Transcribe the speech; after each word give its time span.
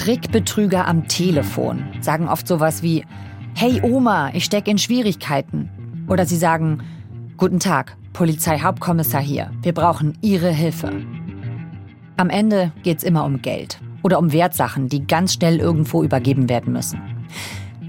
Trickbetrüger 0.00 0.88
am 0.88 1.08
Telefon 1.08 1.84
sagen 2.00 2.26
oft 2.26 2.48
sowas 2.48 2.82
wie 2.82 3.04
Hey 3.54 3.82
Oma, 3.82 4.30
ich 4.32 4.46
stecke 4.46 4.70
in 4.70 4.78
Schwierigkeiten. 4.78 5.68
Oder 6.08 6.24
sie 6.24 6.38
sagen 6.38 6.82
Guten 7.36 7.60
Tag, 7.60 7.98
Polizeihauptkommissar 8.14 9.20
hier. 9.20 9.50
Wir 9.60 9.74
brauchen 9.74 10.16
Ihre 10.22 10.48
Hilfe. 10.48 10.90
Am 12.16 12.30
Ende 12.30 12.72
geht's 12.82 13.04
immer 13.04 13.26
um 13.26 13.42
Geld 13.42 13.78
oder 14.02 14.18
um 14.18 14.32
Wertsachen, 14.32 14.88
die 14.88 15.06
ganz 15.06 15.34
schnell 15.34 15.58
irgendwo 15.58 16.02
übergeben 16.02 16.48
werden 16.48 16.72
müssen. 16.72 17.02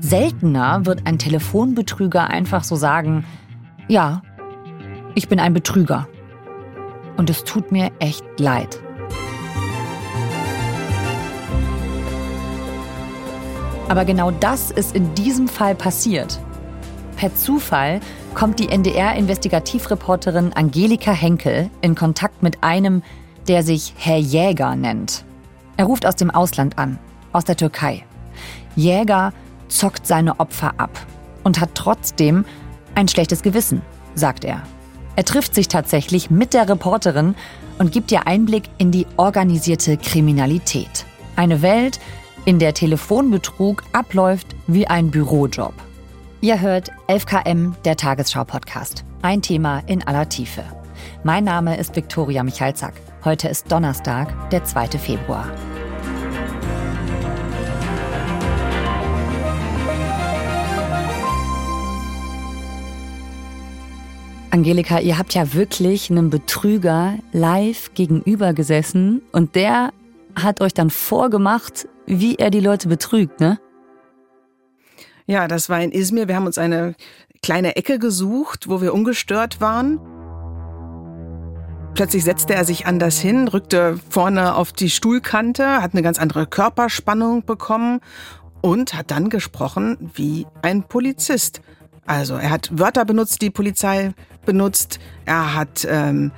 Seltener 0.01 0.85
wird 0.85 1.07
ein 1.07 1.17
Telefonbetrüger 1.17 2.27
einfach 2.27 2.65
so 2.65 2.75
sagen, 2.75 3.23
ja, 3.87 4.21
ich 5.15 5.29
bin 5.29 5.39
ein 5.39 5.53
Betrüger. 5.53 6.09
Und 7.15 7.29
es 7.29 7.45
tut 7.45 7.71
mir 7.71 7.89
echt 7.99 8.25
leid. 8.37 8.81
Aber 13.91 14.05
genau 14.05 14.31
das 14.31 14.71
ist 14.71 14.95
in 14.95 15.13
diesem 15.15 15.49
Fall 15.49 15.75
passiert. 15.75 16.39
Per 17.17 17.35
Zufall 17.35 17.99
kommt 18.33 18.57
die 18.61 18.69
NDR-Investigativreporterin 18.69 20.53
Angelika 20.53 21.11
Henkel 21.11 21.69
in 21.81 21.93
Kontakt 21.93 22.41
mit 22.41 22.63
einem, 22.63 23.03
der 23.49 23.63
sich 23.63 23.93
Herr 23.97 24.17
Jäger 24.17 24.77
nennt. 24.77 25.25
Er 25.75 25.83
ruft 25.83 26.05
aus 26.05 26.15
dem 26.15 26.31
Ausland 26.31 26.77
an, 26.77 26.99
aus 27.33 27.43
der 27.43 27.57
Türkei. 27.57 28.05
Jäger 28.77 29.33
zockt 29.67 30.07
seine 30.07 30.39
Opfer 30.39 30.75
ab 30.77 31.05
und 31.43 31.59
hat 31.59 31.71
trotzdem 31.75 32.45
ein 32.95 33.09
schlechtes 33.09 33.41
Gewissen, 33.41 33.81
sagt 34.15 34.45
er. 34.45 34.63
Er 35.17 35.25
trifft 35.25 35.53
sich 35.53 35.67
tatsächlich 35.67 36.31
mit 36.31 36.53
der 36.53 36.69
Reporterin 36.69 37.35
und 37.77 37.91
gibt 37.91 38.09
ihr 38.13 38.25
Einblick 38.25 38.69
in 38.77 38.91
die 38.91 39.05
organisierte 39.17 39.97
Kriminalität. 39.97 41.05
Eine 41.35 41.61
Welt, 41.61 41.99
in 42.45 42.57
der 42.57 42.73
Telefonbetrug 42.73 43.83
abläuft 43.91 44.55
wie 44.67 44.87
ein 44.87 45.11
Bürojob. 45.11 45.73
Ihr 46.41 46.59
hört 46.59 46.91
11KM, 47.07 47.73
der 47.83 47.95
Tagesschau-Podcast. 47.95 49.05
Ein 49.21 49.43
Thema 49.43 49.83
in 49.85 50.01
aller 50.07 50.27
Tiefe. 50.27 50.63
Mein 51.23 51.43
Name 51.43 51.77
ist 51.77 51.95
Viktoria 51.95 52.43
Michalzack. 52.43 52.93
Heute 53.23 53.47
ist 53.47 53.71
Donnerstag, 53.71 54.49
der 54.49 54.63
2. 54.63 54.87
Februar. 54.97 55.51
Angelika, 64.49 64.99
ihr 64.99 65.17
habt 65.17 65.35
ja 65.35 65.53
wirklich 65.53 66.09
einem 66.09 66.31
Betrüger 66.31 67.13
live 67.31 67.93
gegenüber 67.93 68.53
gesessen 68.53 69.21
und 69.31 69.55
der 69.55 69.91
hat 70.35 70.61
euch 70.61 70.73
dann 70.73 70.89
vorgemacht, 70.89 71.87
wie 72.05 72.35
er 72.35 72.49
die 72.49 72.59
Leute 72.59 72.87
betrügt, 72.87 73.39
ne? 73.39 73.59
Ja, 75.27 75.47
das 75.47 75.69
war 75.69 75.81
in 75.81 75.91
Izmir. 75.91 76.27
Wir 76.27 76.35
haben 76.35 76.45
uns 76.45 76.57
eine 76.57 76.95
kleine 77.41 77.75
Ecke 77.75 77.99
gesucht, 77.99 78.67
wo 78.67 78.81
wir 78.81 78.93
ungestört 78.93 79.61
waren. 79.61 79.99
Plötzlich 81.93 82.23
setzte 82.23 82.55
er 82.55 82.65
sich 82.65 82.85
anders 82.85 83.19
hin, 83.19 83.47
rückte 83.47 83.99
vorne 84.09 84.55
auf 84.55 84.71
die 84.71 84.89
Stuhlkante, 84.89 85.81
hat 85.81 85.93
eine 85.93 86.01
ganz 86.01 86.19
andere 86.19 86.47
Körperspannung 86.47 87.45
bekommen 87.45 87.99
und 88.61 88.93
hat 88.93 89.11
dann 89.11 89.29
gesprochen 89.29 90.11
wie 90.15 90.47
ein 90.61 90.83
Polizist. 90.83 91.61
Also 92.05 92.35
er 92.35 92.49
hat 92.49 92.69
Wörter 92.77 93.05
benutzt, 93.05 93.41
die 93.41 93.49
Polizei 93.49 94.13
benutzt. 94.45 94.99
Er 95.25 95.55
hat 95.55 95.85
ähm, 95.89 96.31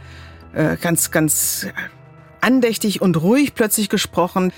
äh, 0.54 0.76
ganz, 0.78 1.12
ganz 1.12 1.68
andächtig 2.42 3.02
und 3.02 3.22
ruhig 3.22 3.54
plötzlich 3.54 3.90
gesprochen. 3.90 4.52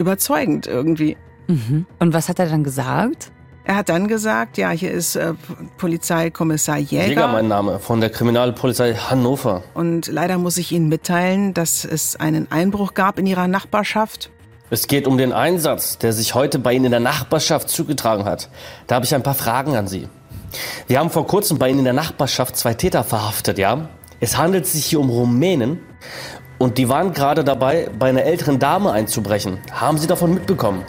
Überzeugend 0.00 0.66
irgendwie. 0.66 1.16
Mhm. 1.46 1.86
Und 1.98 2.14
was 2.14 2.28
hat 2.28 2.38
er 2.38 2.46
dann 2.46 2.64
gesagt? 2.64 3.30
Er 3.64 3.76
hat 3.76 3.90
dann 3.90 4.08
gesagt, 4.08 4.56
ja, 4.56 4.70
hier 4.70 4.90
ist 4.90 5.16
äh, 5.16 5.34
Polizeikommissar 5.76 6.78
Jäger. 6.78 7.06
Jäger, 7.06 7.28
mein 7.28 7.46
Name, 7.46 7.78
von 7.78 8.00
der 8.00 8.10
Kriminalpolizei 8.10 8.94
Hannover. 8.94 9.62
Und 9.74 10.06
leider 10.08 10.38
muss 10.38 10.56
ich 10.56 10.72
Ihnen 10.72 10.88
mitteilen, 10.88 11.52
dass 11.52 11.84
es 11.84 12.16
einen 12.16 12.50
Einbruch 12.50 12.94
gab 12.94 13.18
in 13.18 13.26
Ihrer 13.26 13.46
Nachbarschaft. 13.46 14.30
Es 14.70 14.86
geht 14.86 15.06
um 15.06 15.18
den 15.18 15.32
Einsatz, 15.32 15.98
der 15.98 16.12
sich 16.12 16.34
heute 16.34 16.58
bei 16.58 16.72
Ihnen 16.72 16.86
in 16.86 16.90
der 16.92 17.00
Nachbarschaft 17.00 17.68
zugetragen 17.68 18.24
hat. 18.24 18.48
Da 18.86 18.94
habe 18.94 19.04
ich 19.04 19.14
ein 19.14 19.22
paar 19.22 19.34
Fragen 19.34 19.76
an 19.76 19.86
Sie. 19.86 20.08
Wir 20.86 20.98
haben 20.98 21.10
vor 21.10 21.26
kurzem 21.26 21.58
bei 21.58 21.68
Ihnen 21.68 21.80
in 21.80 21.84
der 21.84 21.94
Nachbarschaft 21.94 22.56
zwei 22.56 22.74
Täter 22.74 23.04
verhaftet, 23.04 23.58
ja? 23.58 23.90
Es 24.20 24.36
handelt 24.36 24.66
sich 24.66 24.86
hier 24.86 25.00
um 25.00 25.10
Rumänen 25.10 25.80
und 26.60 26.76
die 26.76 26.90
waren 26.90 27.14
gerade 27.14 27.42
dabei, 27.42 27.88
bei 27.98 28.10
einer 28.10 28.22
älteren 28.22 28.58
Dame 28.58 28.92
einzubrechen. 28.92 29.58
Haben 29.72 29.96
Sie 29.96 30.06
davon 30.06 30.34
mitbekommen? 30.34 30.84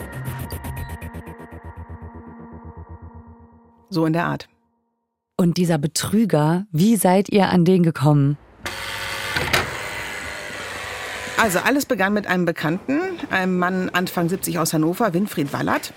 So 3.90 4.06
in 4.06 4.12
der 4.12 4.26
Art. 4.26 4.50
Und 5.38 5.56
dieser 5.56 5.78
Betrüger, 5.78 6.66
wie 6.74 6.98
seid 6.98 7.30
ihr 7.30 7.50
an 7.50 7.64
den 7.64 7.84
gekommen? 7.84 8.38
Also 11.42 11.60
alles 11.60 11.86
begann 11.86 12.14
mit 12.14 12.28
einem 12.28 12.44
Bekannten, 12.44 13.00
einem 13.30 13.58
Mann 13.58 13.90
Anfang 13.90 14.28
70 14.28 14.60
aus 14.60 14.74
Hannover, 14.74 15.14
Winfried 15.14 15.54
Wallert. 15.54 15.94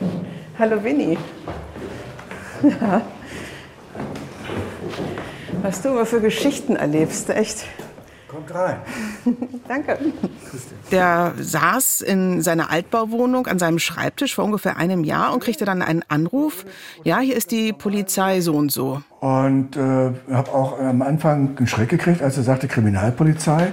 Hallo 0.57 0.85
Winnie. 0.85 1.19
Ja. 2.63 3.03
Was 5.63 5.83
du 5.83 5.89
immer 5.89 6.07
für 6.07 6.21
Geschichten 6.21 6.77
erlebst, 6.77 7.29
echt. 7.31 7.67
Kommt 8.35 8.53
rein. 8.53 8.77
Danke. 9.69 9.97
Der 10.91 11.35
saß 11.39 12.01
in 12.01 12.43
seiner 12.43 12.69
Altbauwohnung 12.71 13.47
an 13.47 13.61
seinem 13.61 13.79
Schreibtisch 13.79 14.35
vor 14.35 14.45
ungefähr 14.45 14.77
einem 14.77 15.05
Jahr 15.05 15.33
und 15.33 15.41
kriegte 15.41 15.65
dann 15.65 15.83
einen 15.83 16.03
Anruf. 16.09 16.65
Ja, 17.05 17.21
hier 17.21 17.37
ist 17.37 17.53
die 17.53 17.73
Polizei 17.73 18.41
so 18.41 18.57
und 18.57 18.73
so. 18.73 19.03
Und 19.21 19.77
äh, 19.77 20.11
habe 20.33 20.53
auch 20.53 20.81
am 20.81 21.03
Anfang 21.03 21.57
einen 21.57 21.69
Schreck 21.69 21.91
gekriegt, 21.91 22.23
als 22.23 22.37
er 22.37 22.43
sagte 22.43 22.67
Kriminalpolizei. 22.67 23.71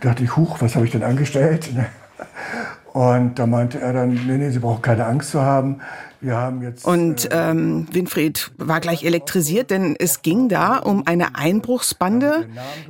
Da 0.00 0.10
dachte 0.10 0.22
ich, 0.22 0.36
huch, 0.36 0.60
was 0.60 0.76
habe 0.76 0.84
ich 0.84 0.92
denn 0.92 1.02
angestellt? 1.02 1.70
Und 2.92 3.40
da 3.40 3.46
meinte 3.48 3.80
er 3.80 3.92
dann, 3.92 4.10
nee, 4.10 4.38
nee, 4.38 4.50
Sie 4.50 4.60
brauchen 4.60 4.80
keine 4.80 5.04
Angst 5.06 5.32
zu 5.32 5.42
haben. 5.42 5.80
Wir 6.20 6.36
haben 6.36 6.62
jetzt. 6.62 6.84
Und 6.84 7.30
äh, 7.32 7.50
ähm, 7.50 7.86
Winfried 7.92 8.50
war 8.58 8.80
gleich 8.80 9.04
elektrisiert, 9.04 9.70
denn 9.70 9.96
es 9.98 10.22
ging 10.22 10.48
da 10.48 10.78
um 10.78 11.06
eine 11.06 11.36
Einbruchsbande, 11.36 12.48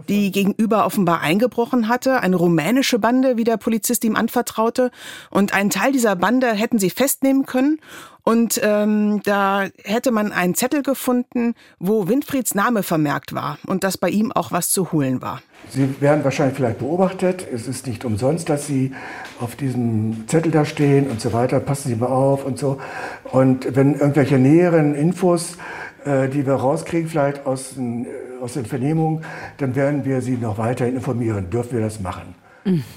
die 0.09 0.31
gegenüber 0.31 0.87
offenbar 0.87 1.21
eingebrochen 1.21 1.89
hatte, 1.89 2.21
eine 2.21 2.37
rumänische 2.37 2.99
Bande, 2.99 3.37
wie 3.37 3.45
der 3.45 3.57
Polizist 3.57 4.05
ihm 4.05 4.17
anvertraute. 4.17 4.91
Und 5.31 5.55
einen 5.55 5.71
Teil 5.71 5.93
dieser 5.93 6.17
Bande 6.17 6.53
hätten 6.53 6.79
sie 6.79 6.91
festnehmen 6.91 7.47
können. 7.47 7.79
Und 8.27 8.59
ähm, 8.63 9.21
da 9.23 9.67
hätte 9.85 10.11
man 10.11 10.33
einen 10.33 10.55
Zettel 10.55 10.83
gefunden, 10.83 11.55
wo 11.79 12.09
Winfrieds 12.09 12.55
Name 12.55 12.83
vermerkt 12.83 13.35
war 13.35 13.59
und 13.67 13.85
dass 13.85 13.99
bei 13.99 14.09
ihm 14.09 14.33
auch 14.33 14.51
was 14.51 14.71
zu 14.71 14.93
holen 14.93 15.21
war. 15.21 15.43
Sie 15.69 16.01
werden 16.01 16.25
wahrscheinlich 16.25 16.57
vielleicht 16.57 16.79
beobachtet. 16.79 17.47
Es 17.53 17.69
ist 17.69 17.87
nicht 17.87 18.05
umsonst, 18.05 18.49
dass 18.49 18.67
Sie 18.67 18.93
auf 19.41 19.57
diesem 19.57 20.27
Zettel 20.27 20.53
da 20.53 20.65
stehen 20.65 21.11
und 21.11 21.21
so 21.21 21.35
weiter. 21.35 21.61
Passen 21.61 21.89
Sie 21.89 21.97
mal 21.97 22.07
auf 22.07 22.47
und 22.47 22.59
so. 22.59 22.79
Und 23.33 23.75
wenn 23.75 23.95
irgendwelche 23.95 24.39
näheren 24.39 24.95
Infos, 24.95 25.57
äh, 26.05 26.29
die 26.29 26.47
wir 26.47 26.55
rauskriegen, 26.55 27.09
vielleicht 27.09 27.47
aus, 27.47 27.77
äh, 27.79 28.07
aus 28.43 28.55
den 28.55 28.67
Vernehmungen, 28.67 29.25
dann 29.59 29.75
werden 29.75 30.05
wir 30.05 30.21
Sie 30.21 30.37
noch 30.37 30.59
weiter 30.59 30.87
informieren. 30.87 31.51
Dürfen 31.51 31.79
wir 31.79 31.85
das 31.85 32.01
machen? 32.01 32.35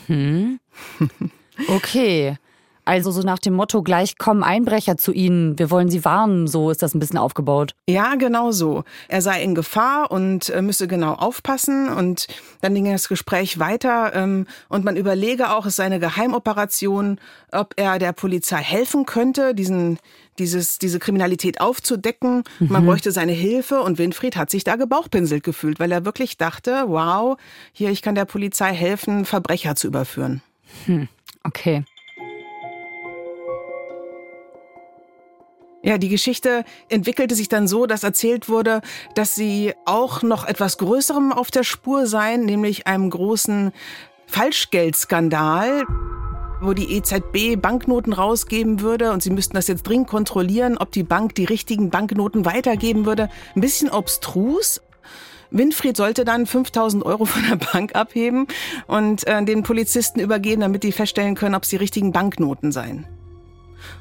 Mhm. 0.08 0.60
Okay. 1.70 2.38
Also 2.88 3.12
so 3.12 3.22
nach 3.22 3.40
dem 3.40 3.53
Motto, 3.53 3.84
gleich 3.84 4.18
kommen 4.18 4.44
Einbrecher 4.44 4.96
zu 4.96 5.12
Ihnen, 5.12 5.59
wir 5.59 5.70
wollen 5.70 5.90
Sie 5.90 6.06
warnen, 6.06 6.48
so 6.48 6.72
ist 6.72 6.81
das 6.81 6.96
ein 6.96 7.00
bisschen 7.00 7.18
aufgebaut. 7.18 7.75
Ja, 7.86 8.16
genau 8.16 8.52
so. 8.52 8.86
Er 9.09 9.22
sei 9.22 9.44
in 9.44 9.56
Gefahr 9.56 10.09
und 10.09 10.50
äh, 10.50 10.62
müsse 10.62 10.88
genau 10.88 11.14
aufpassen. 11.14 11.90
Und 11.90 12.28
dann 12.62 12.74
ging 12.74 12.90
das 12.90 13.09
Gespräch 13.09 13.59
weiter 13.59 14.14
ähm, 14.16 14.47
und 14.70 14.86
man 14.86 14.96
überlege 14.96 15.52
auch, 15.52 15.66
es 15.66 15.76
sei 15.76 15.84
eine 15.84 16.00
Geheimoperation, 16.00 17.20
ob 17.52 17.73
er 17.76 18.00
der 18.00 18.14
Polizei 18.14 18.59
helfen 18.59 19.06
könnte, 19.06 19.53
diesen 19.53 20.00
dieses, 20.40 20.78
diese 20.78 21.00
Kriminalität 21.00 21.59
aufzudecken. 21.59 22.44
Mhm. 22.59 22.67
Man 22.70 22.85
bräuchte 22.85 23.11
seine 23.11 23.32
Hilfe 23.34 23.82
und 23.82 23.97
Winfried 23.97 24.38
hat 24.38 24.50
sich 24.50 24.64
da 24.64 24.78
gebauchpinselt 24.78 25.44
gefühlt, 25.44 25.79
weil 25.79 25.91
er 25.91 26.06
wirklich 26.06 26.38
dachte, 26.38 26.85
wow, 26.88 27.38
hier, 27.73 27.90
ich 27.90 28.02
kann 28.02 28.16
der 28.16 28.26
Polizei 28.26 28.72
helfen, 28.72 29.26
Verbrecher 29.26 29.76
zu 29.76 29.88
überführen. 29.88 30.41
Hm, 30.85 31.08
okay. 31.44 31.84
Ja, 35.84 35.97
die 35.97 36.09
Geschichte 36.09 36.66
entwickelte 36.90 37.35
sich 37.35 37.50
dann 37.50 37.68
so, 37.68 37.85
dass 37.85 38.03
erzählt 38.03 38.50
wurde, 38.50 38.82
dass 39.16 39.35
sie 39.35 39.74
auch 39.85 40.24
noch 40.24 40.46
etwas 40.46 40.78
Größerem 40.79 41.32
auf 41.32 41.52
der 41.52 41.64
Spur 41.64 42.08
seien, 42.08 42.46
nämlich 42.46 42.88
einem 42.88 43.09
großen 43.09 43.72
Falschgeldskandal 44.26 45.85
wo 46.59 46.74
die 46.74 46.96
EZB 46.96 47.62
Banknoten 47.62 48.14
rausgeben 48.14 48.82
würde 48.82 49.12
und 49.12 49.22
sie 49.22 49.29
müssten 49.29 49.56
das 49.56 49.68
jetzt 49.68 49.84
dringend 49.84 50.08
kontrollieren, 50.08 50.78
ob 50.78 50.91
die 50.91 51.03
Bank 51.03 51.35
die 51.35 51.46
richtigen 51.46 51.90
Banknoten 51.90 52.46
weitergeben 52.46 53.06
würde. 53.06 53.30
Ein 53.56 53.62
bisschen 53.62 53.90
obstrus. 53.90 54.82
Winfried 55.50 55.96
sollte 55.96 56.26
dann 56.26 56.46
5000 56.46 57.06
Euro 57.06 57.26
von 57.26 57.44
der 57.47 57.56
Bank 57.58 57.96
abheben 57.96 58.47
und 58.88 59.26
äh, 59.28 59.44
den 59.46 59.64
Polizisten 59.64 60.20
übergeben, 60.20 60.62
damit 60.62 60.84
die 60.84 60.91
feststellen 60.91 61.35
können, 61.35 61.56
ob 61.56 61.64
es 61.64 61.70
die 61.70 61.78
richtigen 61.78 62.12
Banknoten 62.12 62.72
seien. 62.72 63.06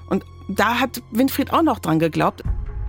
Und 0.09 0.25
da 0.49 0.79
hat 0.79 1.03
Winfried 1.11 1.53
auch 1.53 1.63
noch 1.63 1.79
dran 1.79 1.99
geglaubt. 1.99 2.43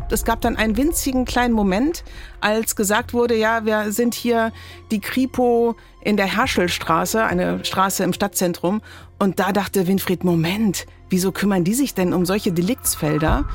Es 0.10 0.24
gab 0.24 0.40
dann 0.40 0.56
einen 0.56 0.78
winzigen 0.78 1.26
kleinen 1.26 1.54
Moment, 1.54 2.06
als 2.40 2.78
gesagt 2.78 3.14
wurde, 3.14 3.36
ja, 3.36 3.66
wir 3.66 3.92
sind 3.92 4.14
hier 4.14 4.54
die 4.90 5.02
Kripo 5.02 5.76
in 6.02 6.16
der 6.16 6.28
Herschelstraße, 6.28 7.24
eine 7.24 7.66
Straße 7.66 8.04
im 8.04 8.14
Stadtzentrum. 8.14 8.82
Und 9.20 9.40
da 9.40 9.52
dachte 9.52 9.86
Winfried, 9.88 10.24
Moment, 10.24 10.86
wieso 11.10 11.34
kümmern 11.34 11.66
die 11.66 11.74
sich 11.74 11.94
denn 11.94 12.14
um 12.14 12.26
solche 12.26 12.54
Deliktsfelder? 12.54 13.46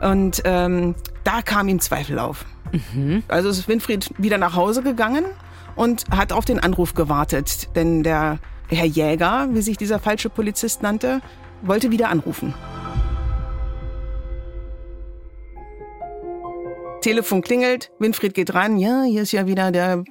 Und 0.00 0.42
ähm, 0.44 0.96
da 1.22 1.42
kam 1.42 1.68
ihm 1.68 1.78
Zweifel 1.78 2.18
auf. 2.18 2.46
Mhm. 2.94 3.22
Also 3.28 3.48
ist 3.50 3.68
Winfried 3.68 4.10
wieder 4.18 4.38
nach 4.38 4.56
Hause 4.56 4.82
gegangen 4.82 5.24
und 5.76 6.04
hat 6.10 6.32
auf 6.32 6.44
den 6.44 6.58
Anruf 6.58 6.94
gewartet. 6.94 7.68
Denn 7.76 8.02
der 8.02 8.40
Herr 8.68 8.86
Jäger, 8.86 9.48
wie 9.52 9.62
sich 9.62 9.76
dieser 9.76 10.00
falsche 10.00 10.30
Polizist 10.30 10.82
nannte, 10.82 11.20
wollte 11.62 11.92
wieder 11.92 12.08
anrufen. 12.08 12.54
Telefon 17.02 17.42
klingelt, 17.42 17.90
Winfried 17.98 18.32
geht 18.32 18.54
ran, 18.54 18.78
ja, 18.78 19.02
hier 19.02 19.22
ist 19.22 19.32
ja 19.32 19.46
wieder 19.46 19.70
der 19.70 20.04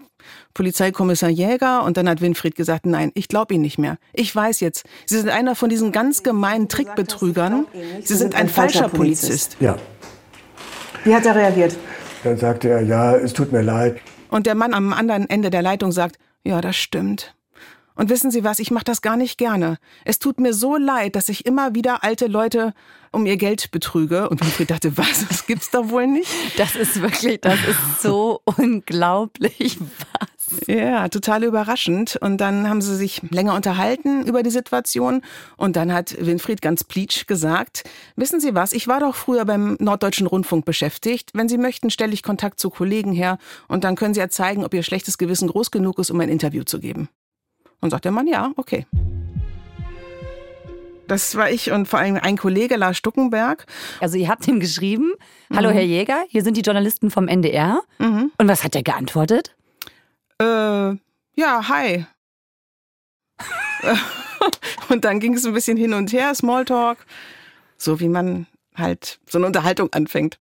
Polizeikommissar 0.53 1.29
Jäger 1.29 1.83
und 1.83 1.97
dann 1.97 2.07
hat 2.07 2.21
Winfried 2.21 2.55
gesagt, 2.55 2.85
nein, 2.85 3.11
ich 3.15 3.27
glaube 3.27 3.53
Ihnen 3.53 3.63
nicht 3.63 3.77
mehr. 3.77 3.97
Ich 4.13 4.35
weiß 4.35 4.59
jetzt, 4.59 4.85
Sie 5.05 5.17
sind 5.17 5.29
einer 5.29 5.55
von 5.55 5.69
diesen 5.69 5.91
ganz 5.91 6.23
gemeinen 6.23 6.67
Trickbetrügern. 6.67 7.65
Sie 8.03 8.15
sind 8.15 8.35
ein 8.35 8.49
falscher 8.49 8.89
Polizist. 8.89 9.57
Ja. 9.59 9.77
Wie 11.03 11.15
hat 11.15 11.25
er 11.25 11.35
reagiert? 11.35 11.75
Dann 12.23 12.37
sagte 12.37 12.69
er, 12.69 12.81
ja, 12.81 13.15
es 13.15 13.33
tut 13.33 13.51
mir 13.51 13.61
leid. 13.61 13.99
Und 14.29 14.45
der 14.45 14.55
Mann 14.55 14.73
am 14.73 14.93
anderen 14.93 15.29
Ende 15.29 15.49
der 15.49 15.61
Leitung 15.61 15.91
sagt, 15.91 16.17
ja, 16.43 16.61
das 16.61 16.75
stimmt. 16.75 17.33
Und 17.95 18.09
wissen 18.09 18.31
Sie 18.31 18.43
was, 18.43 18.59
ich 18.59 18.71
mache 18.71 18.85
das 18.85 19.01
gar 19.01 19.17
nicht 19.17 19.37
gerne. 19.37 19.77
Es 20.05 20.19
tut 20.19 20.39
mir 20.39 20.53
so 20.53 20.77
leid, 20.77 21.15
dass 21.15 21.29
ich 21.29 21.45
immer 21.45 21.75
wieder 21.75 22.03
alte 22.03 22.27
Leute 22.27 22.73
um 23.11 23.25
ihr 23.25 23.37
Geld 23.37 23.71
betrüge. 23.71 24.29
Und 24.29 24.41
Winfried 24.41 24.71
dachte, 24.71 24.97
was, 24.97 25.27
das 25.27 25.45
gibt's 25.45 25.71
doch 25.71 25.89
wohl 25.89 26.07
nicht. 26.07 26.31
Das 26.57 26.75
ist 26.75 27.01
wirklich, 27.01 27.41
das 27.41 27.59
ist 27.67 28.01
so 28.01 28.41
unglaublich. 28.45 29.77
Was? 29.79 30.67
Ja, 30.67 31.07
total 31.09 31.43
überraschend. 31.43 32.17
Und 32.21 32.37
dann 32.37 32.67
haben 32.67 32.81
sie 32.81 32.95
sich 32.95 33.21
länger 33.29 33.55
unterhalten 33.55 34.25
über 34.25 34.43
die 34.43 34.49
Situation. 34.49 35.21
Und 35.57 35.75
dann 35.75 35.93
hat 35.93 36.15
Winfried 36.19 36.61
ganz 36.61 36.83
pleatsch 36.83 37.27
gesagt, 37.27 37.83
wissen 38.15 38.39
Sie 38.39 38.55
was, 38.55 38.73
ich 38.73 38.87
war 38.87 38.99
doch 38.99 39.15
früher 39.15 39.45
beim 39.45 39.77
Norddeutschen 39.79 40.27
Rundfunk 40.27 40.65
beschäftigt. 40.65 41.31
Wenn 41.33 41.47
Sie 41.47 41.57
möchten, 41.57 41.89
stelle 41.89 42.13
ich 42.13 42.23
Kontakt 42.23 42.59
zu 42.59 42.69
Kollegen 42.69 43.13
her. 43.13 43.37
Und 43.67 43.83
dann 43.83 43.95
können 43.95 44.13
Sie 44.13 44.19
ja 44.19 44.29
zeigen, 44.29 44.65
ob 44.65 44.73
Ihr 44.73 44.83
schlechtes 44.83 45.17
Gewissen 45.17 45.47
groß 45.47 45.71
genug 45.71 45.99
ist, 45.99 46.11
um 46.11 46.19
ein 46.19 46.29
Interview 46.29 46.63
zu 46.63 46.79
geben. 46.79 47.09
Und 47.81 47.89
sagt 47.89 48.05
der 48.05 48.11
Mann, 48.11 48.27
ja, 48.27 48.51
okay. 48.55 48.85
Das 51.07 51.35
war 51.35 51.51
ich 51.51 51.71
und 51.71 51.87
vor 51.87 51.99
allem 51.99 52.15
ein 52.15 52.37
Kollege, 52.37 52.77
Lars 52.77 52.95
Stuckenberg. 52.95 53.65
Also 53.99 54.17
ihr 54.17 54.29
habt 54.29 54.47
ihm 54.47 54.61
geschrieben, 54.61 55.11
hallo 55.53 55.69
mhm. 55.69 55.73
Herr 55.73 55.83
Jäger, 55.83 56.23
hier 56.29 56.41
sind 56.41 56.55
die 56.55 56.61
Journalisten 56.61 57.11
vom 57.11 57.27
NDR. 57.27 57.81
Mhm. 57.99 58.31
Und 58.37 58.47
was 58.47 58.63
hat 58.63 58.75
er 58.75 58.83
geantwortet? 58.83 59.53
Äh, 60.39 60.43
ja, 60.45 61.67
hi. 61.67 62.05
und 64.89 65.03
dann 65.03 65.19
ging 65.19 65.33
es 65.33 65.45
ein 65.45 65.53
bisschen 65.53 65.75
hin 65.75 65.93
und 65.93 66.13
her, 66.13 66.33
Smalltalk, 66.33 67.05
so 67.77 67.99
wie 67.99 68.07
man 68.07 68.47
halt 68.75 69.19
so 69.27 69.37
eine 69.37 69.47
Unterhaltung 69.47 69.91
anfängt. 69.91 70.39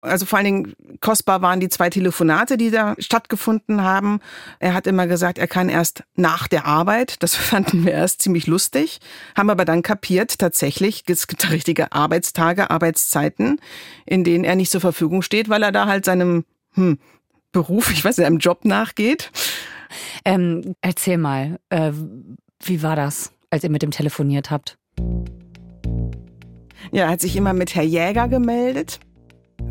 Also 0.00 0.26
vor 0.26 0.38
allen 0.38 0.44
Dingen 0.44 0.74
kostbar 1.00 1.42
waren 1.42 1.58
die 1.58 1.68
zwei 1.68 1.90
Telefonate, 1.90 2.56
die 2.56 2.70
da 2.70 2.94
stattgefunden 2.98 3.82
haben. 3.82 4.20
Er 4.60 4.74
hat 4.74 4.86
immer 4.86 5.08
gesagt, 5.08 5.38
er 5.38 5.48
kann 5.48 5.68
erst 5.68 6.04
nach 6.14 6.46
der 6.46 6.66
Arbeit. 6.66 7.22
Das 7.22 7.34
fanden 7.36 7.84
wir 7.84 7.92
erst 7.92 8.22
ziemlich 8.22 8.46
lustig, 8.46 9.00
haben 9.36 9.50
aber 9.50 9.64
dann 9.64 9.82
kapiert, 9.82 10.38
tatsächlich, 10.38 11.02
es 11.08 11.26
gibt 11.26 11.50
richtige 11.50 11.92
Arbeitstage, 11.92 12.70
Arbeitszeiten, 12.70 13.60
in 14.06 14.22
denen 14.22 14.44
er 14.44 14.54
nicht 14.54 14.70
zur 14.70 14.80
Verfügung 14.80 15.22
steht, 15.22 15.48
weil 15.48 15.62
er 15.62 15.72
da 15.72 15.86
halt 15.86 16.04
seinem 16.04 16.44
hm, 16.74 16.98
Beruf, 17.50 17.90
ich 17.90 18.04
weiß 18.04 18.18
nicht, 18.18 18.26
einem 18.26 18.38
Job 18.38 18.64
nachgeht. 18.64 19.32
Ähm, 20.24 20.74
erzähl 20.80 21.18
mal, 21.18 21.58
äh, 21.70 21.92
wie 22.62 22.82
war 22.82 22.94
das, 22.94 23.32
als 23.50 23.64
ihr 23.64 23.70
mit 23.70 23.82
dem 23.82 23.90
telefoniert 23.90 24.50
habt? 24.50 24.78
Ja, 26.92 27.04
er 27.04 27.10
hat 27.10 27.20
sich 27.20 27.36
immer 27.36 27.52
mit 27.52 27.74
Herr 27.74 27.82
Jäger 27.82 28.28
gemeldet. 28.28 29.00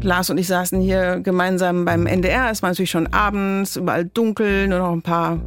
Lars 0.01 0.29
und 0.29 0.37
ich 0.37 0.47
saßen 0.47 0.79
hier 0.79 1.19
gemeinsam 1.19 1.85
beim 1.85 2.05
NDR. 2.05 2.49
Es 2.51 2.61
war 2.61 2.69
natürlich 2.69 2.91
schon 2.91 3.07
abends, 3.07 3.75
überall 3.75 4.05
dunkel, 4.05 4.67
nur 4.67 4.79
noch 4.79 4.91
ein 4.91 5.01
paar 5.01 5.39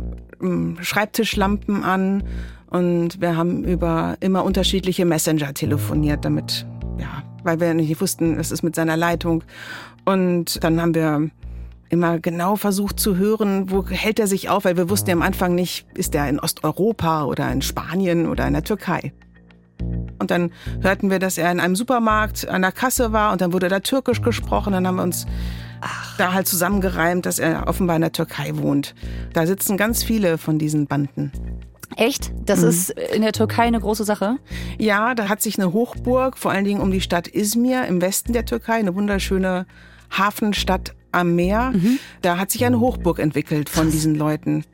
ähm, 0.43 0.77
Schreibtischlampen 0.81 1.85
an. 1.85 2.25
Und 2.69 3.21
wir 3.21 3.37
haben 3.37 3.65
über 3.65 4.17
immer 4.21 4.45
unterschiedliche 4.45 5.05
Messenger 5.05 5.55
telefoniert, 5.55 6.25
damit, 6.25 6.67
ja, 6.99 7.23
weil 7.43 7.61
wir 7.61 7.75
nicht 7.75 8.01
wussten, 8.01 8.39
was 8.39 8.51
ist 8.51 8.63
mit 8.63 8.75
seiner 8.75 8.97
Leitung. 8.97 9.45
Und 10.05 10.63
dann 10.63 10.81
haben 10.81 10.95
wir 10.95 11.31
immer 11.89 12.21
genau 12.21 12.57
versucht 12.57 13.01
zu 13.01 13.17
hören, 13.17 13.71
wo 13.71 13.87
hält 13.87 14.21
er 14.21 14.29
sich 14.29 14.49
auf, 14.49 14.65
weil 14.65 14.77
wir 14.77 14.89
wussten 14.89 15.11
ja 15.11 15.17
am 15.17 15.23
Anfang 15.23 15.55
nicht, 15.55 15.87
ist 15.95 16.15
er 16.15 16.29
in 16.29 16.39
Osteuropa 16.39 17.25
oder 17.25 17.51
in 17.51 17.63
Spanien 17.63 18.29
oder 18.29 18.47
in 18.47 18.55
der 18.55 18.63
Türkei. 18.63 19.13
Und 20.19 20.31
dann 20.31 20.53
hörten 20.83 21.11
wir, 21.11 21.19
dass 21.19 21.39
er 21.39 21.51
in 21.51 21.61
einem 21.61 21.77
Supermarkt 21.77 22.49
an 22.49 22.63
der 22.63 22.73
Kasse 22.73 23.13
war 23.13 23.33
und 23.33 23.41
dann 23.41 23.53
wurde 23.53 23.69
da 23.69 23.81
Türkisch 23.81 24.23
gesprochen. 24.23 24.73
Dann 24.73 24.87
haben 24.87 24.97
wir 24.97 25.03
uns 25.03 25.27
Ach. 25.81 26.17
da 26.19 26.33
halt 26.33 26.47
zusammengereimt, 26.47 27.27
dass 27.27 27.39
er 27.39 27.67
offenbar 27.67 27.97
in 27.97 28.03
der 28.03 28.13
Türkei 28.13 28.53
wohnt. 28.57 28.95
Da 29.33 29.47
sitzen 29.47 29.77
ganz 29.77 30.03
viele 30.03 30.39
von 30.39 30.59
diesen 30.59 30.87
Banden. 30.87 31.33
Echt? 31.97 32.33
Das 32.45 32.61
mhm. 32.61 32.69
ist 32.69 32.91
in 32.91 33.23
der 33.23 33.33
Türkei 33.33 33.65
eine 33.65 33.81
große 33.81 34.05
Sache? 34.05 34.37
Ja, 34.79 35.15
da 35.15 35.29
hat 35.29 35.43
sich 35.43 35.59
eine 35.59 35.73
Hochburg, 35.73 36.39
vor 36.39 36.51
allen 36.51 36.65
Dingen 36.65 36.81
um 36.81 36.91
die 36.91 37.01
Stadt 37.01 37.27
Izmir 37.27 37.87
im 37.87 38.01
Westen 38.01 38.33
der 38.33 38.45
Türkei, 38.45 38.75
eine 38.75 38.95
wunderschöne 38.95 39.67
Hafenstadt 40.11 40.95
am 41.13 41.35
Meer. 41.35 41.73
Mhm. 41.75 41.99
Da 42.23 42.39
hat 42.39 42.51
sich 42.51 42.65
eine 42.65 42.81
Hochburg 42.81 43.19
entwickelt 43.19 43.69
von 43.69 43.91
diesen 43.91 44.15
Leuten. 44.15 44.65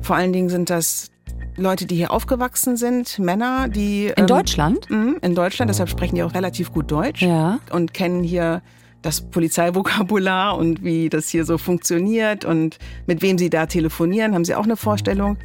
Vor 0.00 0.16
allen 0.16 0.32
Dingen 0.32 0.48
sind 0.48 0.70
das 0.70 1.10
Leute, 1.58 1.86
die 1.86 1.96
hier 1.96 2.12
aufgewachsen 2.12 2.76
sind, 2.76 3.18
Männer, 3.18 3.68
die. 3.68 4.06
In 4.06 4.14
ähm, 4.16 4.26
Deutschland? 4.26 4.88
Mh, 4.88 5.18
in 5.22 5.34
Deutschland, 5.34 5.68
deshalb 5.68 5.88
sprechen 5.88 6.14
die 6.14 6.22
auch 6.22 6.34
relativ 6.34 6.72
gut 6.72 6.90
Deutsch. 6.90 7.22
Ja. 7.22 7.58
Und 7.70 7.92
kennen 7.92 8.22
hier 8.22 8.62
das 9.02 9.20
Polizeivokabular 9.20 10.56
und 10.56 10.82
wie 10.82 11.08
das 11.08 11.28
hier 11.28 11.44
so 11.44 11.58
funktioniert 11.58 12.44
und 12.44 12.78
mit 13.06 13.22
wem 13.22 13.38
sie 13.38 13.50
da 13.50 13.66
telefonieren, 13.66 14.34
haben 14.34 14.44
sie 14.44 14.54
auch 14.54 14.64
eine 14.64 14.76
Vorstellung. 14.76 15.36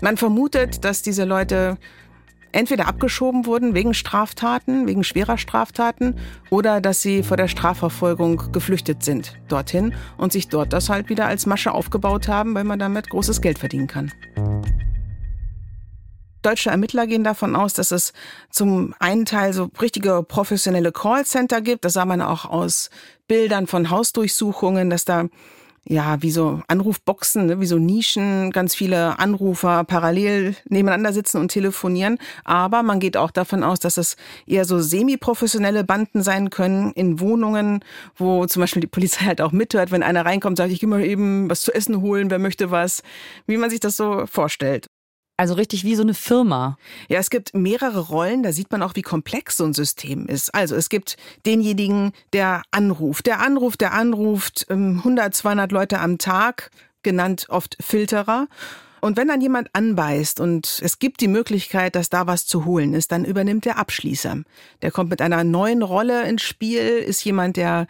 Man 0.00 0.16
vermutet, 0.16 0.84
dass 0.84 1.02
diese 1.02 1.24
Leute 1.24 1.76
entweder 2.52 2.88
abgeschoben 2.88 3.46
wurden 3.46 3.74
wegen 3.74 3.94
Straftaten, 3.94 4.86
wegen 4.86 5.04
schwerer 5.04 5.38
Straftaten, 5.38 6.16
oder 6.50 6.80
dass 6.80 7.00
sie 7.00 7.22
vor 7.22 7.36
der 7.36 7.48
Strafverfolgung 7.48 8.50
geflüchtet 8.52 9.04
sind 9.04 9.36
dorthin 9.48 9.94
und 10.16 10.32
sich 10.32 10.48
dort 10.48 10.72
das 10.72 10.88
halt 10.88 11.08
wieder 11.08 11.26
als 11.26 11.46
Masche 11.46 11.72
aufgebaut 11.72 12.28
haben, 12.28 12.54
weil 12.54 12.64
man 12.64 12.78
damit 12.78 13.10
großes 13.10 13.40
Geld 13.40 13.58
verdienen 13.58 13.86
kann. 13.86 14.12
Deutsche 16.42 16.70
Ermittler 16.70 17.06
gehen 17.06 17.24
davon 17.24 17.54
aus, 17.54 17.74
dass 17.74 17.90
es 17.90 18.12
zum 18.50 18.94
einen 18.98 19.26
Teil 19.26 19.52
so 19.52 19.70
richtige 19.80 20.22
professionelle 20.22 20.92
Callcenter 20.92 21.60
gibt. 21.60 21.84
Das 21.84 21.92
sah 21.94 22.04
man 22.04 22.22
auch 22.22 22.44
aus 22.44 22.90
Bildern 23.28 23.66
von 23.66 23.90
Hausdurchsuchungen, 23.90 24.90
dass 24.90 25.04
da 25.04 25.26
ja, 25.84 26.22
wie 26.22 26.30
so 26.30 26.60
Anrufboxen, 26.68 27.46
ne, 27.46 27.60
wie 27.60 27.66
so 27.66 27.78
Nischen, 27.78 28.50
ganz 28.50 28.74
viele 28.74 29.18
Anrufer 29.18 29.84
parallel 29.84 30.54
nebeneinander 30.68 31.12
sitzen 31.12 31.38
und 31.38 31.48
telefonieren. 31.48 32.18
Aber 32.44 32.82
man 32.82 33.00
geht 33.00 33.16
auch 33.16 33.30
davon 33.30 33.64
aus, 33.64 33.80
dass 33.80 33.96
es 33.96 34.16
eher 34.46 34.64
so 34.64 34.80
semi-professionelle 34.80 35.84
Banden 35.84 36.22
sein 36.22 36.50
können 36.50 36.92
in 36.92 37.18
Wohnungen, 37.18 37.82
wo 38.14 38.46
zum 38.46 38.60
Beispiel 38.60 38.82
die 38.82 38.86
Polizei 38.86 39.24
halt 39.24 39.40
auch 39.40 39.52
mithört, 39.52 39.90
wenn 39.90 40.02
einer 40.02 40.24
reinkommt, 40.24 40.58
sagt, 40.58 40.70
ich 40.70 40.80
gehe 40.80 40.88
mal 40.88 41.04
eben 41.04 41.48
was 41.48 41.62
zu 41.62 41.72
essen 41.74 42.02
holen, 42.02 42.30
wer 42.30 42.38
möchte 42.38 42.70
was, 42.70 43.02
wie 43.46 43.56
man 43.56 43.70
sich 43.70 43.80
das 43.80 43.96
so 43.96 44.26
vorstellt. 44.26 44.88
Also 45.40 45.54
richtig 45.54 45.84
wie 45.84 45.94
so 45.94 46.02
eine 46.02 46.12
Firma. 46.12 46.76
Ja, 47.08 47.18
es 47.18 47.30
gibt 47.30 47.54
mehrere 47.54 48.00
Rollen, 48.00 48.42
da 48.42 48.52
sieht 48.52 48.70
man 48.70 48.82
auch, 48.82 48.94
wie 48.94 49.00
komplex 49.00 49.56
so 49.56 49.64
ein 49.64 49.72
System 49.72 50.26
ist. 50.26 50.54
Also 50.54 50.76
es 50.76 50.90
gibt 50.90 51.16
denjenigen, 51.46 52.12
der 52.34 52.60
anruft, 52.72 53.24
der 53.24 53.40
anruft, 53.40 53.80
der 53.80 53.94
anruft, 53.94 54.66
100, 54.68 55.24
ähm, 55.24 55.32
200 55.32 55.72
Leute 55.72 55.98
am 55.98 56.18
Tag, 56.18 56.70
genannt 57.02 57.46
oft 57.48 57.78
Filterer. 57.80 58.48
Und 59.00 59.16
wenn 59.16 59.28
dann 59.28 59.40
jemand 59.40 59.70
anbeißt 59.72 60.40
und 60.40 60.78
es 60.84 60.98
gibt 60.98 61.22
die 61.22 61.28
Möglichkeit, 61.28 61.94
dass 61.94 62.10
da 62.10 62.26
was 62.26 62.44
zu 62.44 62.66
holen 62.66 62.92
ist, 62.92 63.10
dann 63.10 63.24
übernimmt 63.24 63.64
der 63.64 63.78
Abschließer. 63.78 64.42
Der 64.82 64.90
kommt 64.90 65.08
mit 65.08 65.22
einer 65.22 65.42
neuen 65.42 65.82
Rolle 65.82 66.28
ins 66.28 66.42
Spiel, 66.42 66.82
ist 66.82 67.24
jemand, 67.24 67.56
der 67.56 67.86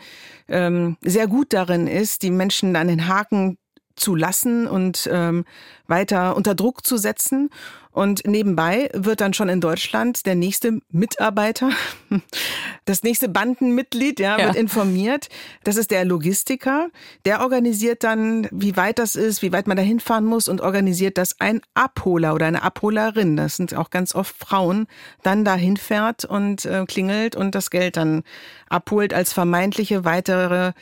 ähm, 0.46 0.98
sehr 1.00 1.26
gut 1.26 1.52
darin 1.52 1.88
ist, 1.88 2.22
die 2.22 2.30
Menschen 2.30 2.76
an 2.76 2.86
den 2.86 3.08
Haken 3.08 3.58
zu 4.00 4.14
lassen 4.16 4.66
und 4.66 5.08
ähm, 5.12 5.44
weiter 5.86 6.36
unter 6.36 6.54
Druck 6.54 6.86
zu 6.86 6.96
setzen. 6.96 7.50
Und 7.92 8.24
nebenbei 8.24 8.88
wird 8.94 9.20
dann 9.20 9.34
schon 9.34 9.48
in 9.48 9.60
Deutschland 9.60 10.24
der 10.24 10.36
nächste 10.36 10.78
Mitarbeiter, 10.92 11.70
das 12.84 13.02
nächste 13.02 13.28
Bandenmitglied, 13.28 14.20
ja, 14.20 14.38
Ja. 14.38 14.46
wird 14.46 14.54
informiert. 14.56 15.28
Das 15.64 15.74
ist 15.76 15.90
der 15.90 16.04
Logistiker. 16.04 16.88
Der 17.24 17.40
organisiert 17.40 18.04
dann, 18.04 18.46
wie 18.52 18.76
weit 18.76 19.00
das 19.00 19.16
ist, 19.16 19.42
wie 19.42 19.50
weit 19.52 19.66
man 19.66 19.76
da 19.76 19.82
hinfahren 19.82 20.24
muss 20.24 20.46
und 20.46 20.60
organisiert, 20.60 21.18
dass 21.18 21.40
ein 21.40 21.60
Abholer 21.74 22.32
oder 22.34 22.46
eine 22.46 22.62
Abholerin, 22.62 23.36
das 23.36 23.56
sind 23.56 23.74
auch 23.74 23.90
ganz 23.90 24.14
oft 24.14 24.36
Frauen, 24.38 24.86
dann 25.24 25.44
da 25.44 25.56
hinfährt 25.56 26.24
und 26.24 26.64
äh, 26.66 26.84
klingelt 26.86 27.34
und 27.34 27.56
das 27.56 27.70
Geld 27.70 27.96
dann 27.96 28.22
abholt 28.68 29.12
als 29.12 29.32
vermeintliche 29.32 30.04
weitere 30.04 30.72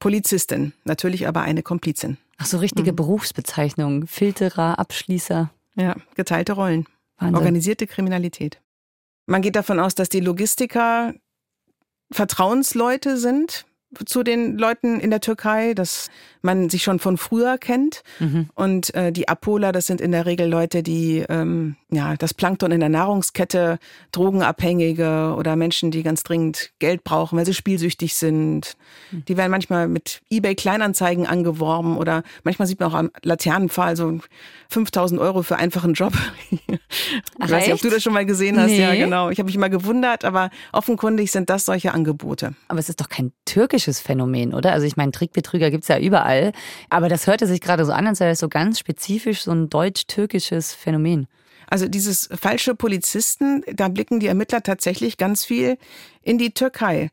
Polizistin. 0.00 0.72
Natürlich 0.84 1.28
aber 1.28 1.42
eine 1.42 1.62
Komplizin. 1.62 2.16
Ach 2.38 2.46
so, 2.46 2.58
richtige 2.58 2.92
Mhm. 2.92 2.96
Berufsbezeichnung. 2.96 4.06
Filterer, 4.06 4.78
Abschließer. 4.78 5.50
Ja, 5.76 5.96
geteilte 6.14 6.52
Rollen. 6.54 6.86
Wahnsinn. 7.18 7.36
Organisierte 7.36 7.86
Kriminalität. 7.86 8.60
Man 9.26 9.42
geht 9.42 9.56
davon 9.56 9.80
aus, 9.80 9.94
dass 9.94 10.08
die 10.08 10.20
Logistiker 10.20 11.14
Vertrauensleute 12.12 13.16
sind 13.16 13.66
zu 14.06 14.22
den 14.22 14.58
Leuten 14.58 15.00
in 15.00 15.10
der 15.10 15.20
Türkei, 15.20 15.74
dass 15.74 16.10
man 16.42 16.68
sich 16.68 16.82
schon 16.82 16.98
von 16.98 17.16
früher 17.16 17.56
kennt. 17.58 18.02
Mhm. 18.18 18.50
Und 18.54 18.94
äh, 18.94 19.12
die 19.12 19.28
Abholer, 19.28 19.72
das 19.72 19.86
sind 19.86 20.00
in 20.00 20.12
der 20.12 20.26
Regel 20.26 20.46
Leute, 20.48 20.82
die 20.82 21.24
ähm, 21.28 21.76
ja 21.90 22.16
das 22.16 22.34
Plankton 22.34 22.70
in 22.72 22.80
der 22.80 22.88
Nahrungskette, 22.88 23.78
Drogenabhängige 24.12 25.34
oder 25.38 25.56
Menschen, 25.56 25.90
die 25.90 26.02
ganz 26.02 26.22
dringend 26.22 26.72
Geld 26.78 27.04
brauchen, 27.04 27.38
weil 27.38 27.46
sie 27.46 27.54
spielsüchtig 27.54 28.14
sind. 28.14 28.76
Hm. 29.10 29.24
Die 29.26 29.36
werden 29.36 29.50
manchmal 29.50 29.88
mit 29.88 30.20
eBay 30.30 30.54
Kleinanzeigen 30.54 31.26
angeworben 31.26 31.96
oder 31.96 32.22
manchmal 32.42 32.68
sieht 32.68 32.80
man 32.80 32.90
auch 32.90 32.94
am 32.94 33.10
Laternenpfahl 33.22 33.96
so 33.96 34.18
5000 34.68 35.20
Euro 35.20 35.42
für 35.42 35.56
einfachen 35.56 35.94
Job. 35.94 36.12
ich 36.50 37.50
weiß 37.50 37.66
nicht, 37.66 37.74
ob 37.74 37.80
du 37.80 37.90
das 37.90 38.02
schon 38.02 38.12
mal 38.12 38.26
gesehen 38.26 38.58
hast. 38.58 38.70
Ja, 38.72 38.90
Nee. 38.90 38.98
genau. 38.98 39.30
Ich 39.30 39.38
habe 39.38 39.46
mich 39.46 39.56
mal 39.56 39.70
gewundert, 39.70 40.24
aber 40.24 40.50
offenkundig 40.72 41.30
sind 41.32 41.48
das 41.50 41.64
solche 41.64 41.92
Angebote. 41.92 42.54
Aber 42.68 42.78
es 42.78 42.88
ist 42.88 43.00
doch 43.00 43.08
kein 43.08 43.32
türkisches 43.44 43.83
Phänomen, 43.92 44.54
oder? 44.54 44.72
Also 44.72 44.86
ich 44.86 44.96
meine, 44.96 45.12
Trickbetrüger 45.12 45.70
gibt's 45.70 45.88
ja 45.88 45.98
überall. 45.98 46.52
Aber 46.90 47.08
das 47.08 47.26
hörte 47.26 47.46
sich 47.46 47.60
gerade 47.60 47.84
so 47.84 47.92
an, 47.92 48.06
als 48.06 48.20
wäre 48.20 48.30
es 48.30 48.38
so 48.38 48.48
ganz 48.48 48.78
spezifisch 48.78 49.42
so 49.42 49.52
ein 49.52 49.68
deutsch-türkisches 49.68 50.72
Phänomen. 50.72 51.26
Also 51.66 51.88
dieses 51.88 52.28
falsche 52.32 52.74
Polizisten, 52.74 53.62
da 53.72 53.88
blicken 53.88 54.20
die 54.20 54.26
Ermittler 54.26 54.62
tatsächlich 54.62 55.16
ganz 55.16 55.44
viel 55.44 55.78
in 56.22 56.38
die 56.38 56.52
Türkei. 56.52 57.10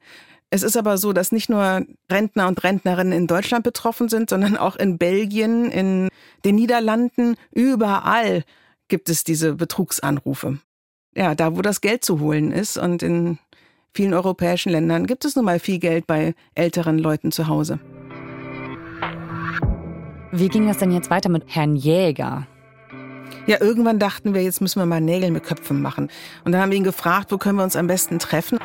Es 0.50 0.64
ist 0.64 0.76
aber 0.76 0.98
so, 0.98 1.14
dass 1.14 1.32
nicht 1.32 1.50
nur 1.50 1.86
Rentner 2.12 2.48
und 2.48 2.62
Rentnerinnen 2.62 3.14
in 3.14 3.28
Deutschland 3.28 3.64
betroffen 3.64 4.10
sind, 4.10 4.30
sondern 4.30 4.58
auch 4.58 4.76
in 4.76 4.98
Belgien, 4.98 5.72
in 5.72 6.10
den 6.44 6.56
Niederlanden, 6.56 7.36
überall 7.52 8.44
gibt 8.90 9.10
es 9.10 9.24
diese 9.24 9.54
Betrugsanrufe. 9.56 10.60
Ja, 11.16 11.36
da 11.36 11.56
wo 11.56 11.62
das 11.62 11.80
Geld 11.80 12.04
zu 12.04 12.20
holen 12.20 12.52
ist 12.52 12.78
und 12.78 13.02
in 13.02 13.40
vielen 13.94 14.14
europäischen 14.14 14.72
Ländern 14.72 15.06
gibt 15.08 15.26
es 15.26 15.36
nun 15.36 15.46
mal 15.46 15.60
viel 15.60 15.80
Geld 15.80 16.08
bei 16.08 16.34
älteren 16.56 16.98
Leuten 16.98 17.32
zu 17.32 17.48
Hause. 17.48 17.80
Wie 20.32 20.48
ging 20.48 20.68
das 20.68 20.78
denn 20.78 20.92
jetzt 20.92 21.10
weiter 21.10 21.30
mit 21.30 21.44
Herrn 21.48 21.76
Jäger? 21.76 22.48
Ja, 23.48 23.60
irgendwann 23.60 24.00
dachten 24.00 24.34
wir, 24.34 24.44
jetzt 24.44 24.62
müssen 24.62 24.80
wir 24.80 24.86
mal 24.86 25.02
Nägel 25.02 25.32
mit 25.32 25.44
Köpfen 25.44 25.82
machen. 25.82 26.10
Und 26.46 26.52
dann 26.52 26.62
haben 26.62 26.72
wir 26.72 26.78
ihn 26.78 26.84
gefragt, 26.84 27.32
wo 27.32 27.38
können 27.38 27.58
wir 27.58 27.64
uns 27.64 27.76
am 27.76 27.88
besten 27.88 28.20
treffen. 28.20 28.60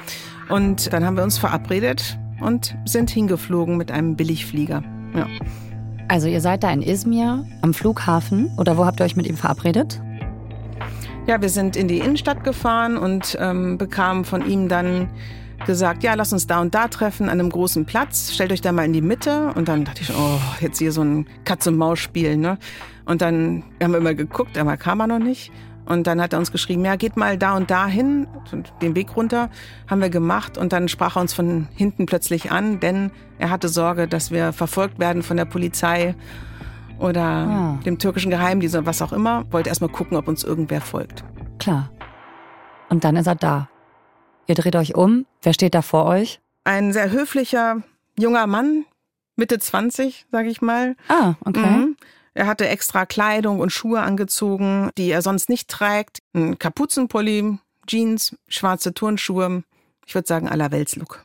Und 0.48 0.92
dann 0.92 1.04
haben 1.04 1.16
wir 1.16 1.24
uns 1.24 1.38
verabredet 1.38 2.18
und 2.40 2.76
sind 2.84 3.10
hingeflogen 3.10 3.76
mit 3.76 3.90
einem 3.90 4.16
Billigflieger. 4.16 4.82
Ja. 5.14 5.26
Also 6.08 6.28
ihr 6.28 6.40
seid 6.40 6.62
da 6.62 6.70
in 6.70 6.82
Izmir 6.82 7.44
am 7.62 7.74
Flughafen 7.74 8.50
oder 8.58 8.76
wo 8.76 8.84
habt 8.84 9.00
ihr 9.00 9.04
euch 9.04 9.16
mit 9.16 9.26
ihm 9.26 9.36
verabredet? 9.36 10.00
Ja, 11.26 11.40
wir 11.40 11.48
sind 11.48 11.76
in 11.76 11.88
die 11.88 11.98
Innenstadt 11.98 12.44
gefahren 12.44 12.96
und 12.96 13.36
ähm, 13.40 13.78
bekamen 13.78 14.24
von 14.24 14.48
ihm 14.48 14.68
dann 14.68 15.08
gesagt, 15.66 16.02
ja, 16.02 16.14
lass 16.14 16.32
uns 16.32 16.46
da 16.46 16.60
und 16.60 16.74
da 16.74 16.88
treffen 16.88 17.24
an 17.24 17.40
einem 17.40 17.50
großen 17.50 17.84
Platz. 17.86 18.32
Stellt 18.32 18.52
euch 18.52 18.60
da 18.60 18.72
mal 18.72 18.84
in 18.84 18.92
die 18.92 19.00
Mitte. 19.00 19.52
Und 19.54 19.68
dann 19.68 19.84
dachte 19.84 20.02
ich, 20.02 20.10
oh, 20.14 20.38
jetzt 20.60 20.78
hier 20.78 20.92
so 20.92 21.02
ein 21.02 21.26
Katz-und-Maus-Spiel, 21.44 22.36
ne? 22.36 22.58
Und 23.06 23.22
dann 23.22 23.62
haben 23.82 23.92
wir 23.92 23.98
immer 23.98 24.14
geguckt, 24.14 24.58
aber 24.58 24.76
kam 24.76 25.00
er 25.00 25.06
noch 25.06 25.18
nicht. 25.18 25.50
Und 25.86 26.08
dann 26.08 26.20
hat 26.20 26.32
er 26.32 26.40
uns 26.40 26.50
geschrieben, 26.50 26.84
ja, 26.84 26.96
geht 26.96 27.16
mal 27.16 27.38
da 27.38 27.56
und 27.56 27.70
da 27.70 27.86
hin, 27.86 28.26
den 28.82 28.96
Weg 28.96 29.16
runter, 29.16 29.50
haben 29.88 30.00
wir 30.00 30.10
gemacht. 30.10 30.58
Und 30.58 30.72
dann 30.72 30.88
sprach 30.88 31.16
er 31.16 31.22
uns 31.22 31.32
von 31.32 31.68
hinten 31.74 32.06
plötzlich 32.06 32.50
an, 32.50 32.80
denn 32.80 33.12
er 33.38 33.50
hatte 33.50 33.68
Sorge, 33.68 34.08
dass 34.08 34.32
wir 34.32 34.52
verfolgt 34.52 34.98
werden 34.98 35.22
von 35.22 35.36
der 35.36 35.44
Polizei 35.44 36.16
oder 36.98 37.22
Ah. 37.22 37.78
dem 37.84 37.98
türkischen 37.98 38.30
Geheimdienst 38.30 38.74
oder 38.76 38.86
was 38.86 39.02
auch 39.02 39.12
immer. 39.12 39.44
Wollte 39.52 39.68
erst 39.68 39.80
mal 39.80 39.88
gucken, 39.88 40.16
ob 40.16 40.28
uns 40.28 40.44
irgendwer 40.44 40.80
folgt. 40.80 41.24
Klar. 41.58 41.90
Und 42.88 43.04
dann 43.04 43.16
ist 43.16 43.26
er 43.26 43.34
da. 43.34 43.68
Ihr 44.46 44.54
dreht 44.54 44.76
euch 44.76 44.94
um. 44.94 45.26
Wer 45.42 45.52
steht 45.52 45.74
da 45.74 45.82
vor 45.82 46.06
euch? 46.06 46.40
Ein 46.64 46.92
sehr 46.92 47.10
höflicher 47.10 47.82
junger 48.18 48.46
Mann, 48.46 48.84
Mitte 49.36 49.58
20, 49.58 50.26
sage 50.30 50.48
ich 50.48 50.62
mal. 50.62 50.96
Ah, 51.08 51.34
okay. 51.44 51.60
Mhm. 51.66 51.96
Er 52.34 52.46
hatte 52.46 52.68
extra 52.68 53.06
Kleidung 53.06 53.60
und 53.60 53.70
Schuhe 53.70 54.00
angezogen, 54.02 54.90
die 54.98 55.08
er 55.10 55.22
sonst 55.22 55.48
nicht 55.48 55.68
trägt. 55.68 56.18
Ein 56.34 56.58
Kapuzenpulli, 56.58 57.58
Jeans, 57.86 58.36
schwarze 58.48 58.92
Turnschuhe. 58.94 59.62
Ich 60.06 60.14
würde 60.14 60.28
sagen, 60.28 60.48
allerweltslook. 60.48 61.24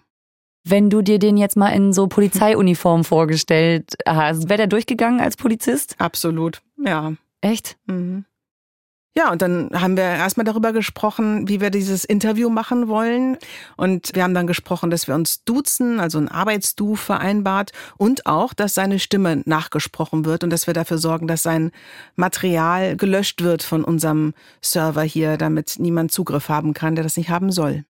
Wenn 0.63 0.89
du 0.89 1.01
dir 1.01 1.19
den 1.19 1.37
jetzt 1.37 1.57
mal 1.57 1.69
in 1.69 1.91
so 1.91 2.07
Polizeiuniform 2.07 3.03
vorgestellt 3.03 3.95
hast, 4.07 4.49
wäre 4.49 4.57
der 4.57 4.67
durchgegangen 4.67 5.19
als 5.19 5.35
Polizist? 5.37 5.95
Absolut, 5.97 6.61
ja. 6.77 7.13
Echt? 7.41 7.77
Mhm. 7.87 8.25
Ja, 9.13 9.29
und 9.29 9.41
dann 9.41 9.69
haben 9.73 9.97
wir 9.97 10.05
erstmal 10.05 10.45
darüber 10.45 10.71
gesprochen, 10.71 11.49
wie 11.49 11.59
wir 11.59 11.69
dieses 11.69 12.05
Interview 12.05 12.49
machen 12.49 12.87
wollen. 12.87 13.37
Und 13.75 14.11
wir 14.15 14.23
haben 14.23 14.33
dann 14.33 14.47
gesprochen, 14.47 14.89
dass 14.89 15.05
wir 15.05 15.15
uns 15.15 15.43
duzen, 15.43 15.99
also 15.99 16.17
ein 16.17 16.29
Arbeitsdu 16.29 16.95
vereinbart 16.95 17.73
und 17.97 18.25
auch, 18.25 18.53
dass 18.53 18.73
seine 18.73 18.99
Stimme 18.99 19.41
nachgesprochen 19.43 20.23
wird 20.23 20.45
und 20.45 20.49
dass 20.49 20.65
wir 20.65 20.73
dafür 20.73 20.97
sorgen, 20.97 21.27
dass 21.27 21.43
sein 21.43 21.71
Material 22.15 22.95
gelöscht 22.95 23.43
wird 23.43 23.63
von 23.63 23.83
unserem 23.83 24.33
Server 24.61 25.03
hier, 25.03 25.35
damit 25.35 25.75
niemand 25.77 26.13
Zugriff 26.13 26.47
haben 26.47 26.73
kann, 26.73 26.95
der 26.95 27.03
das 27.03 27.17
nicht 27.17 27.29
haben 27.29 27.51
soll. 27.51 27.83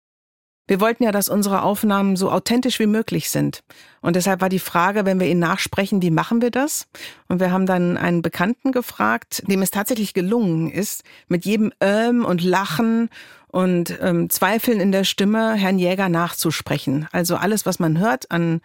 Wir 0.69 0.81
wollten 0.81 1.03
ja, 1.03 1.13
dass 1.13 1.31
unsere 1.31 1.63
Aufnahmen 1.63 2.15
so 2.15 2.31
authentisch 2.31 2.79
wie 2.79 2.87
möglich 2.87 3.31
sind. 3.31 3.65
Und 4.03 4.17
deshalb 4.17 4.43
war 4.43 4.51
die 4.51 4.59
Frage, 4.59 5.07
wenn 5.07 5.19
wir 5.19 5.27
ihn 5.27 5.39
nachsprechen, 5.39 6.03
wie 6.03 6.11
machen 6.11 6.43
wir 6.43 6.51
das? 6.51 6.87
Und 7.27 7.41
wir 7.41 7.51
haben 7.51 7.67
dann 7.67 7.97
einen 7.97 8.23
Bekannten 8.23 8.71
gefragt, 8.71 9.43
dem 9.49 9.63
es 9.63 9.71
tatsächlich 9.71 10.13
gelungen 10.13 10.71
ist, 10.71 11.03
mit 11.27 11.47
jedem 11.47 11.73
Ähm 11.81 12.25
und 12.25 12.45
Lachen 12.45 13.09
und 13.49 13.99
ähm, 14.03 14.29
Zweifeln 14.29 14.79
in 14.79 14.93
der 14.93 15.05
Stimme 15.05 15.55
Herrn 15.55 15.79
Jäger 15.79 16.11
nachzusprechen. 16.11 17.09
Also 17.13 17.37
alles, 17.37 17.65
was 17.65 17.79
man 17.79 17.99
hört 17.99 18.31
an 18.31 18.61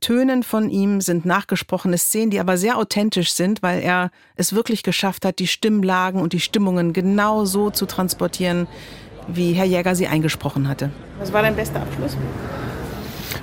Tönen 0.00 0.42
von 0.42 0.68
ihm, 0.70 1.00
sind 1.00 1.24
nachgesprochene 1.24 1.96
Szenen, 1.96 2.30
die 2.30 2.40
aber 2.40 2.58
sehr 2.58 2.76
authentisch 2.76 3.32
sind, 3.32 3.62
weil 3.62 3.80
er 3.80 4.10
es 4.34 4.52
wirklich 4.52 4.82
geschafft 4.82 5.24
hat, 5.24 5.38
die 5.38 5.46
Stimmlagen 5.46 6.20
und 6.20 6.32
die 6.32 6.40
Stimmungen 6.40 6.92
genau 6.92 7.44
so 7.44 7.70
zu 7.70 7.86
transportieren, 7.86 8.66
wie 9.28 9.52
Herr 9.52 9.64
Jäger 9.64 9.94
sie 9.94 10.06
eingesprochen 10.06 10.68
hatte. 10.68 10.90
Was 11.18 11.32
war 11.32 11.42
dein 11.42 11.56
bester 11.56 11.80
Abschluss? 11.80 12.16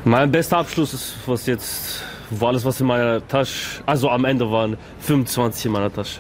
Mein 0.04 0.32
bester 0.32 0.58
Abschluss 0.58 0.94
ist, 0.94 1.16
was 1.26 1.46
jetzt, 1.46 2.04
war 2.30 2.50
alles, 2.50 2.66
was 2.66 2.80
in 2.82 2.88
meiner 2.88 3.26
Tasche, 3.28 3.82
also 3.86 4.10
am 4.10 4.26
Ende 4.26 4.50
waren 4.52 4.78
25 5.00 5.66
in 5.66 5.72
meiner 5.72 5.94
Tasche. 5.94 6.20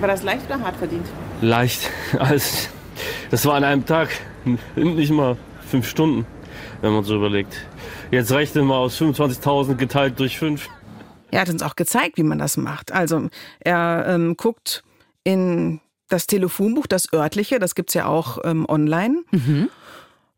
War 0.00 0.08
das 0.08 0.22
leicht 0.22 0.46
oder 0.46 0.60
hart 0.60 0.76
verdient? 0.76 1.06
Leicht. 1.40 1.90
Das 3.30 3.46
war 3.46 3.54
an 3.54 3.64
einem 3.64 3.86
Tag, 3.86 4.10
nicht 4.74 5.12
mal 5.12 5.36
fünf 5.60 5.88
Stunden, 5.88 6.26
wenn 6.82 6.92
man 6.92 7.04
so 7.04 7.16
überlegt. 7.16 7.56
Jetzt 8.10 8.32
rechnen 8.32 8.66
wir 8.66 8.74
aus 8.74 9.00
25.000 9.00 9.76
geteilt 9.76 10.18
durch 10.18 10.38
fünf. 10.38 10.68
Er 11.30 11.42
hat 11.42 11.48
uns 11.48 11.62
auch 11.62 11.76
gezeigt, 11.76 12.18
wie 12.18 12.24
man 12.24 12.38
das 12.38 12.56
macht. 12.56 12.92
Also 12.92 13.28
er 13.60 14.04
ähm, 14.08 14.36
guckt 14.36 14.82
in 15.22 15.80
das 16.12 16.26
Telefonbuch, 16.26 16.86
das 16.86 17.12
örtliche, 17.12 17.58
das 17.58 17.74
gibt's 17.74 17.94
ja 17.94 18.06
auch 18.06 18.38
ähm, 18.44 18.66
online. 18.68 19.22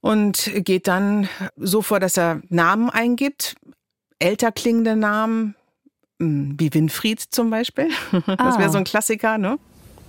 Und 0.00 0.50
geht 0.64 0.88
dann 0.88 1.28
so 1.56 1.80
vor, 1.82 2.00
dass 2.00 2.16
er 2.16 2.40
Namen 2.48 2.90
eingibt, 2.90 3.54
älter 4.18 4.50
klingende 4.52 4.96
Namen, 4.96 5.54
mh, 6.18 6.54
wie 6.58 6.74
Winfried 6.74 7.20
zum 7.20 7.50
Beispiel. 7.50 7.88
Das 8.26 8.58
wäre 8.58 8.70
so 8.70 8.78
ein 8.78 8.84
Klassiker, 8.84 9.38
ne? 9.38 9.58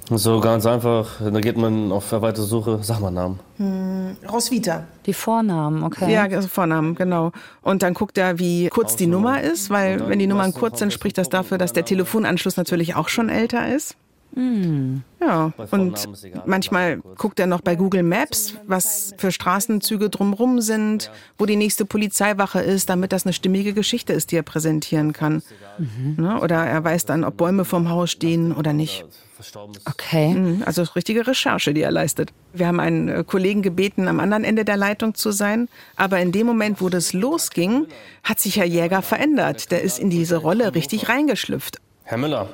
So 0.10 0.41
ganz 0.41 0.65
einfach, 0.65 1.22
da 1.22 1.39
geht 1.39 1.55
man 1.55 1.91
auf 1.91 2.12
erweiterte 2.12 2.41
Suche, 2.41 2.79
sag 2.82 3.00
mal 3.00 3.10
Namen. 3.10 3.39
Roswitha. 4.29 4.84
Die 5.05 5.13
Vornamen, 5.13 5.84
okay. 5.84 6.12
Ja, 6.12 6.24
also 6.24 6.48
Vornamen, 6.50 6.96
genau. 6.96 7.32
Und 7.62 7.84
dann 7.84 7.93
guckt 7.93 8.17
er, 8.17 8.38
wie 8.38 8.67
kurz 8.67 8.98
die 8.98 9.08
Nummer 9.08 9.41
ist, 9.41 9.70
weil 9.70 10.10
wenn 10.10 10.20
die 10.20 10.27
Nummern 10.27 10.53
kurz 10.53 10.79
sind, 10.79 10.91
spricht 10.91 11.17
das 11.17 11.29
dafür, 11.29 11.58
dass 11.58 11.72
der 11.72 11.86
Telefonanschluss 11.86 12.58
natürlich 12.58 12.96
auch 12.96 13.08
schon 13.08 13.29
älter 13.29 13.74
ist. 13.74 13.96
Ja, 14.35 15.53
Bei 15.55 15.65
und 15.69 16.07
manchmal 16.45 16.97
guckt 17.17 17.39
er 17.39 17.47
noch 17.47 17.61
bei 17.61 17.75
Google 17.75 18.03
Maps, 18.03 18.55
was 18.65 19.13
für 19.17 19.31
Straßenzüge 19.31 20.09
drumrum 20.09 20.59
sind, 20.59 21.11
wo 21.37 21.45
die 21.45 21.55
nächste 21.55 21.85
Polizeiwache 21.85 22.59
ist, 22.59 22.89
damit 22.89 23.11
das 23.11 23.25
eine 23.25 23.33
stimmige 23.33 23.73
Geschichte 23.73 24.13
ist, 24.13 24.31
die 24.31 24.37
er 24.37 24.43
präsentieren 24.43 25.13
kann. 25.13 25.43
Ne? 26.17 26.39
Oder 26.41 26.65
er 26.65 26.83
weiß 26.83 27.05
dann, 27.05 27.23
ob 27.23 27.37
Bäume 27.37 27.63
vorm 27.63 27.89
Haus 27.89 28.11
stehen 28.11 28.53
oder 28.53 28.73
nicht. 28.73 29.05
Verstorben 29.35 29.75
ist. 29.75 29.87
Okay. 29.87 30.33
Mhm, 30.33 30.63
Also 30.65 30.83
richtige 30.95 31.25
Recherche, 31.25 31.73
die 31.73 31.81
er 31.81 31.91
leistet. 31.91 32.31
Wir 32.53 32.67
haben 32.67 32.79
einen 32.79 33.09
äh, 33.09 33.23
Kollegen 33.25 33.61
gebeten, 33.61 34.07
am 34.07 34.19
anderen 34.19 34.43
Ende 34.43 34.63
der 34.65 34.77
Leitung 34.77 35.15
zu 35.15 35.31
sein. 35.31 35.69
Aber 35.95 36.19
in 36.19 36.31
dem 36.31 36.45
Moment, 36.47 36.81
wo 36.81 36.89
das 36.89 37.13
losging, 37.13 37.87
hat 38.23 38.39
sich 38.39 38.57
Herr 38.57 38.65
Jäger 38.65 39.01
verändert. 39.01 39.71
Der 39.71 39.81
ist 39.81 39.99
in 39.99 40.09
diese 40.09 40.37
Rolle 40.37 40.75
richtig 40.75 41.09
reingeschlüpft. 41.09 41.79
Herr 42.03 42.17
Müller, 42.17 42.49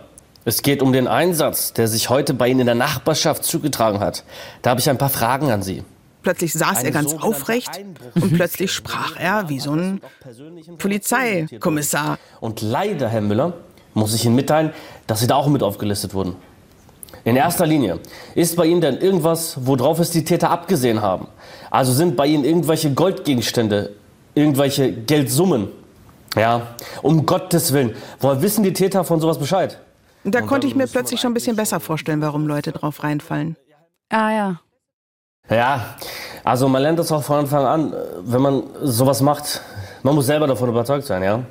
es 0.50 0.63
geht 0.63 0.82
um 0.82 0.91
den 0.91 1.08
Einsatz, 1.08 1.74
der 1.74 1.88
sich 1.88 2.10
heute 2.10 2.34
bei 2.34 2.48
Ihnen 2.48 2.62
in 2.62 2.65
der 2.65 2.74
Nachbarschaft 2.74 3.44
zugetragen 3.44 4.00
hat. 4.00 4.24
Da 4.63 4.72
habe 4.72 4.79
ich 4.79 4.89
ein 4.89 4.98
paar 4.98 5.10
Fragen 5.10 5.51
an 5.51 5.62
Sie. 5.62 5.84
Plötzlich 6.24 6.53
saß 6.53 6.84
er 6.84 6.89
ganz 6.89 7.13
aufrecht 7.13 7.70
und 8.15 8.34
plötzlich 8.34 8.72
sprach 8.72 9.15
er 9.18 9.48
wie 9.50 9.60
so 9.60 9.74
ein 9.74 10.01
Polizeikommissar. 10.79 12.18
Und 12.39 12.62
leider, 12.62 13.10
Herr 13.10 13.22
Müller, 13.22 13.53
muss 13.94 14.15
ich 14.15 14.25
Ihnen 14.25 14.36
mitteilen, 14.36 14.74
dass 15.06 15.20
Sie 15.20 15.27
da 15.27 15.36
auch 15.36 15.48
mit 15.48 15.62
aufgelistet 15.62 16.15
wurden. 16.15 16.36
In 17.25 17.36
erster 17.36 17.68
Linie, 17.68 18.00
ist 18.34 18.56
bei 18.56 18.65
Ihnen 18.65 18.82
denn 18.82 18.98
irgendwas, 18.98 19.56
worauf 19.62 20.00
es 20.00 20.10
die 20.10 20.24
Täter 20.24 20.50
abgesehen 20.50 21.03
haben? 21.03 21.27
Also 21.70 21.94
sind 21.94 22.15
bei 22.18 22.25
Ihnen 22.25 22.44
irgendwelche 22.44 22.91
Goldgegenstände, 22.91 23.91
irgendwelche 24.34 24.91
Geldsummen? 24.91 25.68
Ja, 26.36 26.75
um 27.03 27.27
Gottes 27.27 27.72
Willen, 27.72 27.96
woher 28.20 28.41
wissen 28.41 28.63
die 28.63 28.74
Täter 28.74 29.03
von 29.03 29.22
sowas 29.22 29.38
Bescheid? 29.38 29.79
Da 30.24 30.40
Und 30.40 30.48
konnte 30.48 30.68
ich 30.68 30.76
mir 30.76 30.88
plötzlich 30.88 31.20
schon 31.20 31.32
ein 31.32 31.34
bisschen 31.34 31.56
besser 31.56 31.80
vorstellen, 31.80 32.22
warum 32.22 32.48
Leute 32.48 32.72
drauf 32.72 33.04
reinfallen. 33.04 33.56
Ah 34.10 34.32
ja. 34.32 34.62
Ja, 35.50 35.96
also 36.44 36.68
man 36.68 36.82
lernt 36.82 37.00
das 37.00 37.12
auch 37.12 37.24
von 37.24 37.40
Anfang 37.40 37.66
an, 37.66 37.94
wenn 38.22 38.42
man 38.42 38.64
sowas 38.84 39.22
macht. 39.22 39.62
Man 40.04 40.16
muss 40.16 40.28
selber 40.28 40.48
davon 40.48 40.70
überzeugt 40.70 41.06
sein, 41.06 41.24
ja. 41.24 41.44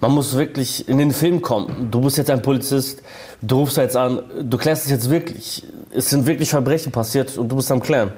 Man 0.00 0.12
muss 0.12 0.36
wirklich 0.36 0.86
in 0.88 0.98
den 0.98 1.12
Film 1.12 1.40
kommen. 1.40 1.90
Du 1.90 2.00
bist 2.02 2.18
jetzt 2.18 2.30
ein 2.30 2.42
Polizist, 2.42 3.02
du 3.40 3.60
rufst 3.60 3.78
jetzt 3.78 3.96
an, 3.96 4.22
du 4.42 4.58
klärst 4.58 4.84
es 4.84 4.90
jetzt 4.90 5.08
wirklich. 5.08 5.66
Es 5.90 6.10
sind 6.10 6.26
wirklich 6.26 6.50
Verbrechen 6.50 6.92
passiert 6.92 7.38
und 7.38 7.48
du 7.48 7.56
bist 7.56 7.72
am 7.72 7.80
Klären. 7.80 8.12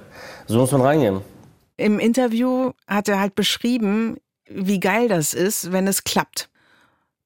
So 0.46 0.58
muss 0.58 0.72
man 0.72 0.80
reingehen. 0.80 1.20
Im 1.76 2.00
Interview 2.00 2.72
hat 2.88 3.08
er 3.08 3.20
halt 3.20 3.36
beschrieben, 3.36 4.16
wie 4.48 4.80
geil 4.80 5.08
das 5.08 5.34
ist, 5.34 5.70
wenn 5.70 5.86
es 5.86 6.02
klappt. 6.02 6.48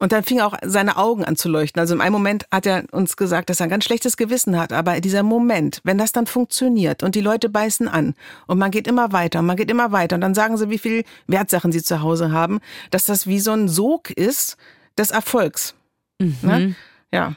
Und 0.02 0.10
dann 0.10 0.24
fing 0.24 0.40
auch 0.40 0.54
seine 0.64 0.96
Augen 0.96 1.24
an 1.24 1.36
zu 1.36 1.48
leuchten. 1.48 1.78
Also 1.78 1.94
in 1.94 2.00
einem 2.00 2.14
Moment 2.14 2.46
hat 2.50 2.66
er 2.66 2.82
uns 2.90 3.16
gesagt, 3.16 3.48
dass 3.48 3.60
er 3.60 3.66
ein 3.66 3.70
ganz 3.70 3.84
schlechtes 3.84 4.16
Gewissen 4.16 4.58
hat. 4.58 4.72
Aber 4.72 5.00
dieser 5.00 5.22
Moment, 5.22 5.80
wenn 5.84 5.96
das 5.96 6.10
dann 6.10 6.26
funktioniert 6.26 7.04
und 7.04 7.14
die 7.14 7.20
Leute 7.20 7.48
beißen 7.48 7.86
an 7.86 8.16
und 8.48 8.58
man 8.58 8.72
geht 8.72 8.88
immer 8.88 9.12
weiter 9.12 9.38
und 9.38 9.46
man 9.46 9.56
geht 9.56 9.70
immer 9.70 9.92
weiter 9.92 10.16
und 10.16 10.20
dann 10.20 10.34
sagen 10.34 10.56
sie, 10.56 10.70
wie 10.70 10.78
viel 10.78 11.04
Wertsachen 11.28 11.70
sie 11.70 11.84
zu 11.84 12.02
Hause 12.02 12.32
haben, 12.32 12.58
dass 12.90 13.04
das 13.04 13.28
wie 13.28 13.38
so 13.38 13.52
ein 13.52 13.68
Sog 13.68 14.10
ist 14.10 14.56
des 14.98 15.12
Erfolgs. 15.12 15.76
Ne? 16.18 16.74
Ja. 17.12 17.36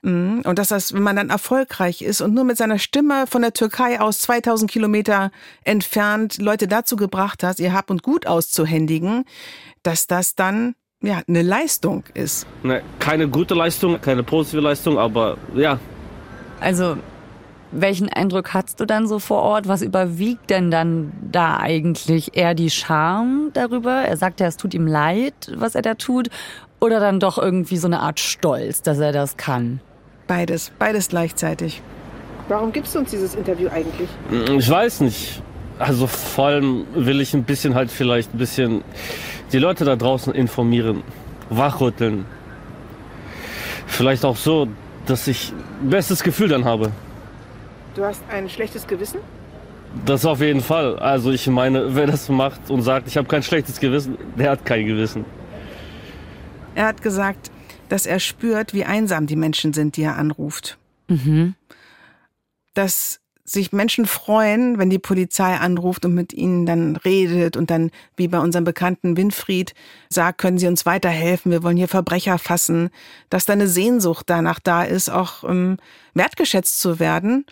Mhm. 0.00 0.44
Und 0.46 0.58
dass 0.58 0.68
das, 0.68 0.94
wenn 0.94 1.02
man 1.02 1.16
dann 1.16 1.28
erfolgreich 1.28 2.00
ist 2.00 2.22
und 2.22 2.32
nur 2.32 2.44
mit 2.44 2.56
seiner 2.56 2.78
Stimme 2.78 3.26
von 3.26 3.42
der 3.42 3.52
Türkei 3.52 4.00
aus 4.00 4.20
2000 4.20 4.70
Kilometer 4.70 5.30
entfernt 5.62 6.38
Leute 6.38 6.68
dazu 6.68 6.96
gebracht 6.96 7.42
hat, 7.42 7.58
ihr 7.58 7.74
Hab 7.74 7.90
und 7.90 8.02
Gut 8.02 8.26
auszuhändigen, 8.26 9.26
dass 9.82 10.06
das 10.06 10.36
dann 10.36 10.74
ja 11.02 11.20
eine 11.28 11.42
Leistung 11.42 12.04
ist. 12.14 12.46
Ne, 12.62 12.82
keine 12.98 13.28
gute 13.28 13.54
Leistung, 13.54 14.00
keine 14.00 14.22
positive 14.22 14.60
Leistung, 14.62 14.98
aber 14.98 15.36
ja, 15.54 15.78
Also, 16.60 16.96
welchen 17.72 18.08
Eindruck 18.08 18.54
hast 18.54 18.80
du 18.80 18.86
dann 18.86 19.06
so 19.06 19.18
vor 19.18 19.42
Ort? 19.42 19.68
Was 19.68 19.82
überwiegt 19.82 20.50
denn 20.50 20.70
dann 20.70 21.12
da 21.30 21.58
eigentlich? 21.58 22.36
Eher 22.36 22.54
die 22.54 22.70
Scham 22.70 23.50
darüber? 23.52 23.90
Er 23.92 24.16
sagt 24.16 24.40
ja, 24.40 24.46
es 24.46 24.56
tut 24.56 24.72
ihm 24.72 24.86
leid, 24.86 25.34
was 25.56 25.74
er 25.74 25.82
da 25.82 25.94
tut. 25.94 26.28
Oder 26.80 27.00
dann 27.00 27.20
doch 27.20 27.38
irgendwie 27.38 27.76
so 27.76 27.86
eine 27.88 28.00
Art 28.00 28.20
Stolz, 28.20 28.82
dass 28.82 28.98
er 28.98 29.12
das 29.12 29.36
kann? 29.36 29.80
Beides, 30.26 30.72
beides 30.78 31.08
gleichzeitig. 31.08 31.82
Warum 32.48 32.72
gibst 32.72 32.94
du 32.94 33.00
uns 33.00 33.10
dieses 33.10 33.34
Interview 33.34 33.68
eigentlich? 33.68 34.08
Ich 34.56 34.70
weiß 34.70 35.00
nicht. 35.00 35.42
Also 35.78 36.06
vor 36.06 36.46
allem 36.46 36.86
will 36.94 37.20
ich 37.20 37.34
ein 37.34 37.44
bisschen 37.44 37.74
halt 37.74 37.90
vielleicht 37.90 38.34
ein 38.34 38.38
bisschen 38.38 38.82
die 39.52 39.58
Leute 39.58 39.84
da 39.84 39.96
draußen 39.96 40.34
informieren, 40.34 41.02
wachrütteln. 41.50 42.24
Vielleicht 43.86 44.24
auch 44.24 44.36
so, 44.36 44.68
dass 45.06 45.28
ich 45.28 45.52
ein 45.82 45.90
bestes 45.90 46.22
Gefühl 46.22 46.48
dann 46.48 46.64
habe. 46.64 46.90
Du 47.94 48.04
hast 48.04 48.22
ein 48.30 48.48
schlechtes 48.48 48.86
Gewissen? 48.86 49.20
Das 50.04 50.26
auf 50.26 50.40
jeden 50.40 50.60
Fall. 50.60 50.98
Also 50.98 51.30
ich 51.30 51.46
meine, 51.46 51.94
wer 51.94 52.06
das 52.06 52.28
macht 52.28 52.68
und 52.68 52.82
sagt, 52.82 53.08
ich 53.08 53.16
habe 53.16 53.28
kein 53.28 53.42
schlechtes 53.42 53.80
Gewissen, 53.80 54.18
der 54.36 54.50
hat 54.50 54.64
kein 54.66 54.84
Gewissen. 54.86 55.24
Er 56.74 56.86
hat 56.86 57.00
gesagt, 57.00 57.50
dass 57.88 58.04
er 58.04 58.20
spürt, 58.20 58.74
wie 58.74 58.84
einsam 58.84 59.26
die 59.26 59.36
Menschen 59.36 59.72
sind, 59.72 59.96
die 59.96 60.02
er 60.02 60.16
anruft. 60.16 60.76
Dass 62.74 63.20
sich 63.48 63.72
Menschen 63.72 64.06
freuen, 64.06 64.78
wenn 64.78 64.90
die 64.90 64.98
Polizei 64.98 65.54
anruft 65.56 66.04
und 66.04 66.14
mit 66.14 66.32
ihnen 66.32 66.66
dann 66.66 66.96
redet 66.96 67.56
und 67.56 67.70
dann, 67.70 67.90
wie 68.16 68.28
bei 68.28 68.40
unserem 68.40 68.64
Bekannten 68.64 69.16
Winfried, 69.16 69.72
sagt, 70.10 70.38
können 70.38 70.58
Sie 70.58 70.66
uns 70.66 70.84
weiterhelfen, 70.84 71.52
wir 71.52 71.62
wollen 71.62 71.76
hier 71.76 71.88
Verbrecher 71.88 72.38
fassen, 72.38 72.90
dass 73.30 73.46
da 73.46 73.52
eine 73.52 73.68
Sehnsucht 73.68 74.26
danach 74.28 74.58
da 74.58 74.82
ist, 74.82 75.08
auch 75.08 75.44
ähm, 75.44 75.76
wertgeschätzt 76.14 76.80
zu 76.80 76.98
werden. 76.98 77.46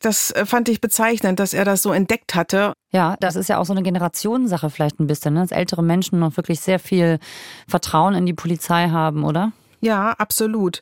Das 0.00 0.30
äh, 0.32 0.46
fand 0.46 0.68
ich 0.68 0.80
bezeichnend, 0.80 1.40
dass 1.40 1.54
er 1.54 1.64
das 1.64 1.82
so 1.82 1.92
entdeckt 1.92 2.34
hatte. 2.34 2.72
Ja, 2.90 3.16
das 3.20 3.36
ist 3.36 3.48
ja 3.48 3.58
auch 3.58 3.66
so 3.66 3.72
eine 3.72 3.82
Generationensache 3.82 4.70
vielleicht 4.70 5.00
ein 5.00 5.06
bisschen, 5.06 5.34
ne? 5.34 5.40
dass 5.40 5.50
ältere 5.52 5.82
Menschen 5.82 6.18
noch 6.18 6.36
wirklich 6.36 6.60
sehr 6.60 6.78
viel 6.78 7.18
Vertrauen 7.68 8.14
in 8.14 8.26
die 8.26 8.34
Polizei 8.34 8.88
haben, 8.88 9.24
oder? 9.24 9.52
Ja, 9.80 10.12
absolut. 10.12 10.80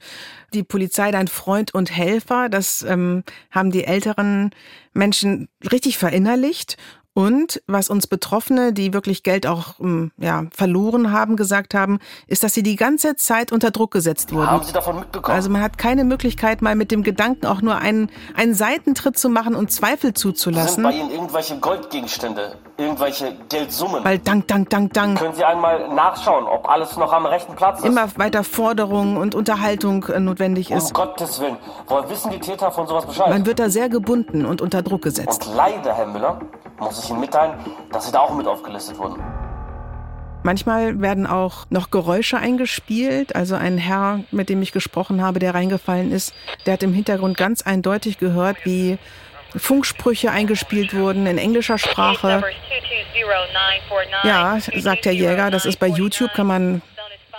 Die 0.52 0.62
Polizei, 0.62 1.10
dein 1.10 1.28
Freund 1.28 1.74
und 1.74 1.90
Helfer, 1.90 2.48
das 2.48 2.82
ähm, 2.82 3.24
haben 3.50 3.70
die 3.70 3.84
älteren 3.84 4.50
Menschen 4.92 5.48
richtig 5.70 5.98
verinnerlicht. 5.98 6.76
Und 7.16 7.62
was 7.68 7.90
uns 7.90 8.08
Betroffene, 8.08 8.72
die 8.72 8.92
wirklich 8.92 9.22
Geld 9.22 9.46
auch 9.46 9.78
ähm, 9.78 10.10
ja, 10.18 10.46
verloren 10.52 11.12
haben, 11.12 11.36
gesagt 11.36 11.72
haben, 11.72 12.00
ist, 12.26 12.42
dass 12.42 12.54
sie 12.54 12.64
die 12.64 12.74
ganze 12.74 13.14
Zeit 13.14 13.52
unter 13.52 13.70
Druck 13.70 13.92
gesetzt 13.92 14.32
wurden. 14.32 14.50
Haben 14.50 14.64
Sie 14.64 14.72
davon 14.72 14.98
mitbekommen? 14.98 15.36
Also 15.36 15.48
man 15.48 15.62
hat 15.62 15.78
keine 15.78 16.02
Möglichkeit, 16.02 16.60
mal 16.60 16.74
mit 16.74 16.90
dem 16.90 17.04
Gedanken 17.04 17.46
auch 17.46 17.62
nur 17.62 17.76
einen, 17.76 18.10
einen 18.34 18.54
Seitentritt 18.54 19.16
zu 19.16 19.28
machen 19.28 19.54
und 19.54 19.70
Zweifel 19.70 20.08
sind 20.08 20.18
zuzulassen. 20.18 20.82
bei 20.82 20.90
Ihnen 20.90 21.12
irgendwelche 21.12 21.56
Goldgegenstände, 21.60 22.58
irgendwelche 22.76 23.34
Geldsummen? 23.48 24.04
Weil 24.04 24.18
dank, 24.18 24.48
dank, 24.48 24.70
dank, 24.70 24.92
dank. 24.92 25.18
Können 25.18 25.34
Sie 25.34 25.44
einmal 25.44 25.88
nachschauen, 25.94 26.44
ob 26.46 26.68
alles 26.68 26.96
noch 26.96 27.12
am 27.12 27.26
rechten 27.26 27.54
Platz 27.54 27.78
ist? 27.80 27.84
Immer 27.84 28.08
weiter 28.16 28.44
Forderung 28.44 29.16
und 29.16 29.34
Unterhaltung 29.34 30.04
äh, 30.04 30.20
notwendig 30.20 30.70
Um 30.70 30.78
ist. 30.78 30.94
Gottes 30.94 31.40
Willen. 31.40 31.56
Woher 31.86 32.08
wissen 32.08 32.30
die 32.30 32.40
Täter 32.40 32.70
von 32.70 32.86
sowas 32.86 33.06
Bescheid? 33.06 33.28
Man 33.28 33.46
wird 33.46 33.58
da 33.58 33.68
sehr 33.68 33.88
gebunden 33.88 34.44
und 34.44 34.60
unter 34.60 34.82
Druck 34.82 35.02
gesetzt. 35.02 35.46
Und 35.46 35.56
leider, 35.56 35.94
Herr 35.94 36.06
Müller, 36.06 36.40
muss 36.78 37.02
ich 37.02 37.10
Ihnen 37.10 37.20
mitteilen, 37.20 37.54
dass 37.92 38.06
Sie 38.06 38.12
da 38.12 38.20
auch 38.20 38.34
mit 38.34 38.46
aufgelistet 38.46 38.98
wurden. 38.98 39.22
Manchmal 40.42 41.00
werden 41.00 41.26
auch 41.26 41.64
noch 41.70 41.90
Geräusche 41.90 42.36
eingespielt. 42.36 43.34
Also 43.34 43.54
ein 43.54 43.78
Herr, 43.78 44.20
mit 44.30 44.50
dem 44.50 44.60
ich 44.60 44.72
gesprochen 44.72 45.22
habe, 45.22 45.38
der 45.38 45.54
reingefallen 45.54 46.12
ist, 46.12 46.34
der 46.66 46.74
hat 46.74 46.82
im 46.82 46.92
Hintergrund 46.92 47.38
ganz 47.38 47.62
eindeutig 47.62 48.18
gehört, 48.18 48.58
wie 48.64 48.98
Funksprüche 49.56 50.30
eingespielt 50.30 50.94
wurden 50.94 51.26
in 51.26 51.38
englischer 51.38 51.78
Sprache. 51.78 52.42
Ja, 54.24 54.58
sagt 54.76 55.04
der 55.04 55.12
Jäger, 55.12 55.50
das 55.50 55.64
ist 55.64 55.78
bei 55.78 55.88
YouTube, 55.88 56.32
kann 56.32 56.46
man 56.46 56.82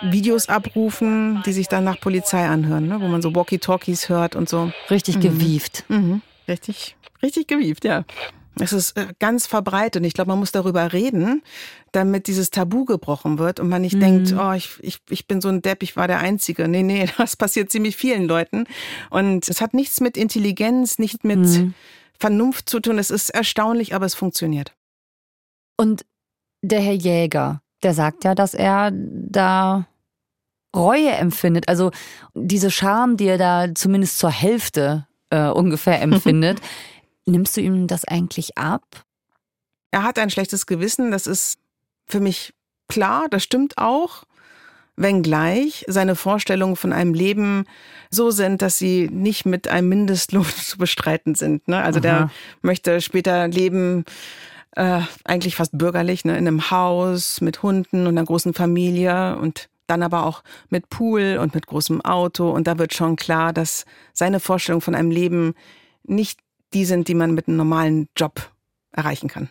Videos 0.01 0.49
abrufen, 0.49 1.41
die 1.45 1.53
sich 1.53 1.67
dann 1.67 1.83
nach 1.83 1.99
Polizei 1.99 2.45
anhören, 2.45 2.87
ne? 2.87 2.99
wo 3.01 3.07
man 3.07 3.21
so 3.21 3.33
Walkie-Talkies 3.33 4.09
hört 4.09 4.35
und 4.35 4.49
so. 4.49 4.71
Richtig 4.89 5.19
gewieft. 5.19 5.85
Mhm. 5.87 6.21
Richtig, 6.47 6.95
richtig 7.23 7.47
gewieft, 7.47 7.85
ja. 7.85 8.03
Es 8.59 8.71
ist 8.71 8.97
äh, 8.97 9.07
ganz 9.19 9.47
verbreitet 9.47 10.01
und 10.01 10.05
ich 10.05 10.13
glaube, 10.13 10.29
man 10.29 10.39
muss 10.39 10.51
darüber 10.51 10.93
reden, 10.93 11.43
damit 11.91 12.27
dieses 12.27 12.51
Tabu 12.51 12.85
gebrochen 12.85 13.37
wird 13.37 13.59
und 13.59 13.67
man 13.67 13.81
nicht 13.81 14.01
denkt, 14.01 14.33
oh, 14.37 14.53
ich, 14.53 14.69
ich, 14.81 14.99
ich 15.09 15.27
bin 15.27 15.41
so 15.41 15.49
ein 15.49 15.61
Depp, 15.61 15.83
ich 15.83 15.97
war 15.97 16.07
der 16.07 16.19
Einzige. 16.19 16.67
Nee, 16.67 16.83
nee, 16.83 17.07
das 17.17 17.35
passiert 17.35 17.69
ziemlich 17.69 17.97
vielen 17.97 18.25
Leuten. 18.25 18.65
Und 19.09 19.49
es 19.49 19.59
hat 19.59 19.73
nichts 19.73 19.99
mit 19.99 20.15
Intelligenz, 20.15 20.99
nicht 20.99 21.25
mit 21.25 21.73
Vernunft 22.19 22.69
zu 22.69 22.79
tun. 22.79 22.97
Es 22.97 23.09
ist 23.09 23.29
erstaunlich, 23.29 23.93
aber 23.93 24.05
es 24.05 24.15
funktioniert. 24.15 24.73
Und 25.77 26.05
der 26.61 26.81
Herr 26.81 26.93
Jäger, 26.93 27.61
der 27.83 27.93
sagt 27.93 28.23
ja, 28.23 28.35
dass 28.35 28.53
er 28.53 28.91
da 28.93 29.85
Reue 30.75 31.11
empfindet. 31.11 31.69
Also 31.69 31.91
diese 32.33 32.69
Scham, 32.69 33.17
die 33.17 33.27
er 33.27 33.37
da 33.37 33.73
zumindest 33.73 34.17
zur 34.17 34.31
Hälfte 34.31 35.07
äh, 35.29 35.47
ungefähr 35.47 36.01
empfindet. 36.01 36.59
Nimmst 37.25 37.57
du 37.57 37.61
ihm 37.61 37.87
das 37.87 38.05
eigentlich 38.05 38.57
ab? 38.57 38.83
Er 39.91 40.03
hat 40.03 40.19
ein 40.19 40.29
schlechtes 40.29 40.65
Gewissen, 40.65 41.11
das 41.11 41.25
ist 41.25 41.57
für 42.05 42.19
mich 42.19 42.53
klar, 42.87 43.27
das 43.29 43.43
stimmt 43.43 43.77
auch. 43.77 44.23
Wenngleich 44.97 45.85
seine 45.87 46.15
Vorstellungen 46.15 46.75
von 46.75 46.93
einem 46.93 47.13
Leben 47.13 47.65
so 48.09 48.31
sind, 48.31 48.61
dass 48.61 48.77
sie 48.77 49.09
nicht 49.11 49.45
mit 49.45 49.67
einem 49.67 49.89
Mindestlohn 49.89 50.45
zu 50.63 50.77
bestreiten 50.77 51.35
sind. 51.35 51.67
Ne? 51.67 51.81
Also 51.81 51.99
Aha. 51.99 52.01
der 52.01 52.31
möchte 52.61 53.01
später 53.01 53.47
leben, 53.47 54.05
äh, 54.75 55.01
eigentlich 55.23 55.55
fast 55.55 55.77
bürgerlich, 55.77 56.25
ne? 56.25 56.37
in 56.37 56.47
einem 56.47 56.69
Haus 56.71 57.41
mit 57.41 57.63
Hunden 57.63 58.01
und 58.01 58.17
einer 58.17 58.25
großen 58.25 58.53
Familie 58.53 59.37
und 59.37 59.69
dann 59.87 60.01
aber 60.01 60.25
auch 60.25 60.43
mit 60.69 60.89
Pool 60.89 61.37
und 61.39 61.53
mit 61.53 61.67
großem 61.67 62.01
Auto. 62.01 62.49
Und 62.49 62.67
da 62.67 62.77
wird 62.77 62.93
schon 62.93 63.15
klar, 63.15 63.53
dass 63.53 63.85
seine 64.13 64.39
Vorstellungen 64.39 64.81
von 64.81 64.95
einem 64.95 65.11
Leben 65.11 65.53
nicht 66.03 66.39
die 66.73 66.85
sind, 66.85 67.07
die 67.07 67.13
man 67.13 67.33
mit 67.33 67.47
einem 67.47 67.57
normalen 67.57 68.09
Job 68.17 68.51
erreichen 68.91 69.29
kann. 69.29 69.49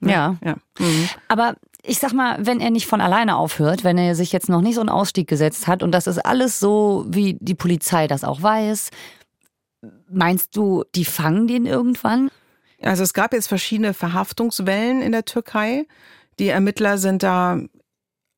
Ne? 0.00 0.12
Ja. 0.12 0.36
ja. 0.44 0.56
Mhm. 0.78 1.08
Aber 1.26 1.56
ich 1.82 1.98
sag 1.98 2.12
mal, 2.12 2.36
wenn 2.44 2.60
er 2.60 2.70
nicht 2.70 2.86
von 2.86 3.00
alleine 3.00 3.36
aufhört, 3.36 3.84
wenn 3.84 3.98
er 3.98 4.14
sich 4.14 4.32
jetzt 4.32 4.48
noch 4.48 4.60
nicht 4.60 4.74
so 4.74 4.80
einen 4.80 4.88
Ausstieg 4.88 5.28
gesetzt 5.28 5.66
hat 5.66 5.82
und 5.82 5.92
das 5.92 6.06
ist 6.06 6.18
alles 6.18 6.58
so, 6.60 7.04
wie 7.08 7.36
die 7.40 7.54
Polizei 7.54 8.06
das 8.06 8.24
auch 8.24 8.42
weiß, 8.42 8.90
meinst 10.10 10.56
du, 10.56 10.84
die 10.94 11.04
fangen 11.04 11.46
den 11.46 11.66
irgendwann? 11.66 12.30
Also 12.82 13.02
es 13.02 13.14
gab 13.14 13.32
jetzt 13.32 13.48
verschiedene 13.48 13.94
Verhaftungswellen 13.94 15.02
in 15.02 15.12
der 15.12 15.24
Türkei. 15.24 15.86
Die 16.38 16.48
Ermittler 16.48 16.98
sind 16.98 17.22
da 17.22 17.60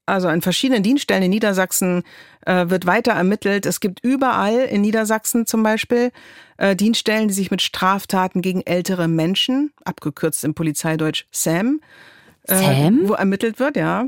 also 0.07 0.29
an 0.29 0.43
verschiedenen 0.43 0.83
Dienststellen 0.83 1.23
in 1.23 1.31
Niedersachsen 1.31 2.03
äh, 2.45 2.69
wird 2.69 2.85
weiter 2.85 3.13
ermittelt. 3.13 3.65
Es 3.65 3.81
gibt 3.81 4.01
überall 4.03 4.59
in 4.65 4.81
Niedersachsen 4.81 5.47
zum 5.47 5.63
Beispiel 5.63 6.11
äh, 6.57 6.75
Dienststellen, 6.75 7.29
die 7.29 7.35
sich 7.35 7.51
mit 7.51 7.63
Straftaten 7.63 8.43
gegen 8.43 8.63
ältere 8.63 9.07
Menschen, 9.07 9.73
abgekürzt 9.85 10.43
im 10.43 10.55
Polizeideutsch 10.55 11.27
SAM, 11.31 11.81
äh, 12.51 12.57
Sam? 12.57 13.09
wo 13.09 13.15
ermittelt 13.15 13.59
wird, 13.59 13.77
ja. 13.77 14.07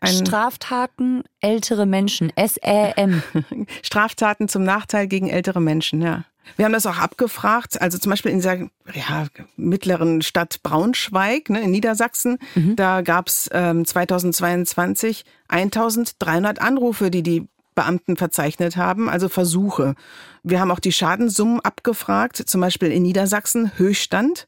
Ein 0.00 0.26
Straftaten 0.26 1.22
ältere 1.40 1.86
Menschen, 1.86 2.30
S-A-M. 2.36 3.22
Straftaten 3.82 4.48
zum 4.48 4.64
Nachteil 4.64 5.06
gegen 5.06 5.28
ältere 5.28 5.60
Menschen, 5.60 6.02
ja. 6.02 6.24
Wir 6.56 6.66
haben 6.66 6.72
das 6.72 6.86
auch 6.86 6.98
abgefragt, 6.98 7.80
also 7.80 7.96
zum 7.98 8.10
Beispiel 8.10 8.30
in 8.30 8.38
dieser 8.38 8.58
ja, 8.92 9.26
mittleren 9.56 10.20
Stadt 10.20 10.62
Braunschweig 10.62 11.48
ne, 11.48 11.62
in 11.62 11.70
Niedersachsen, 11.70 12.38
mhm. 12.54 12.76
da 12.76 13.00
gab 13.00 13.28
es 13.28 13.48
ähm, 13.52 13.84
2022 13.84 15.24
1300 15.48 16.60
Anrufe, 16.60 17.10
die 17.10 17.22
die 17.22 17.48
Beamten 17.74 18.16
verzeichnet 18.16 18.76
haben, 18.76 19.08
also 19.08 19.28
Versuche. 19.28 19.94
Wir 20.42 20.60
haben 20.60 20.70
auch 20.70 20.80
die 20.80 20.92
Schadenssummen 20.92 21.60
abgefragt, 21.60 22.36
zum 22.36 22.60
Beispiel 22.60 22.92
in 22.92 23.02
Niedersachsen 23.02 23.72
Höchststand 23.76 24.46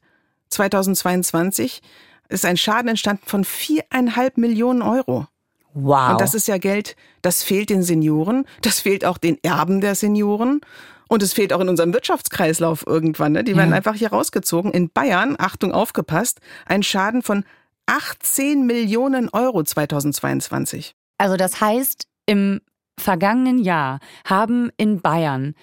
2022 0.49 1.81
ist 2.29 2.45
ein 2.45 2.57
Schaden 2.57 2.89
entstanden 2.89 3.23
von 3.25 3.43
viereinhalb 3.43 4.37
Millionen 4.37 4.81
Euro. 4.81 5.27
Wow. 5.73 6.11
Und 6.11 6.21
das 6.21 6.33
ist 6.33 6.47
ja 6.47 6.57
Geld, 6.57 6.95
das 7.21 7.43
fehlt 7.43 7.69
den 7.69 7.83
Senioren, 7.83 8.45
das 8.61 8.79
fehlt 8.79 9.05
auch 9.05 9.17
den 9.17 9.37
Erben 9.43 9.81
der 9.81 9.95
Senioren. 9.95 10.61
Und 11.07 11.23
es 11.23 11.33
fehlt 11.33 11.53
auch 11.53 11.61
in 11.61 11.69
unserem 11.69 11.93
Wirtschaftskreislauf 11.93 12.85
irgendwann. 12.85 13.31
Ne? 13.31 13.43
Die 13.43 13.55
werden 13.55 13.73
einfach 13.73 13.95
hier 13.95 14.09
rausgezogen. 14.09 14.71
In 14.71 14.89
Bayern, 14.89 15.35
Achtung, 15.39 15.71
aufgepasst, 15.71 16.41
ein 16.65 16.83
Schaden 16.83 17.21
von 17.21 17.45
18 17.85 18.65
Millionen 18.65 19.29
Euro 19.29 19.63
2022. 19.63 20.95
Also 21.17 21.37
das 21.37 21.61
heißt, 21.61 22.07
im 22.25 22.59
vergangenen 22.99 23.59
Jahr 23.59 23.99
haben 24.25 24.69
in 24.75 24.99
Bayern 25.01 25.55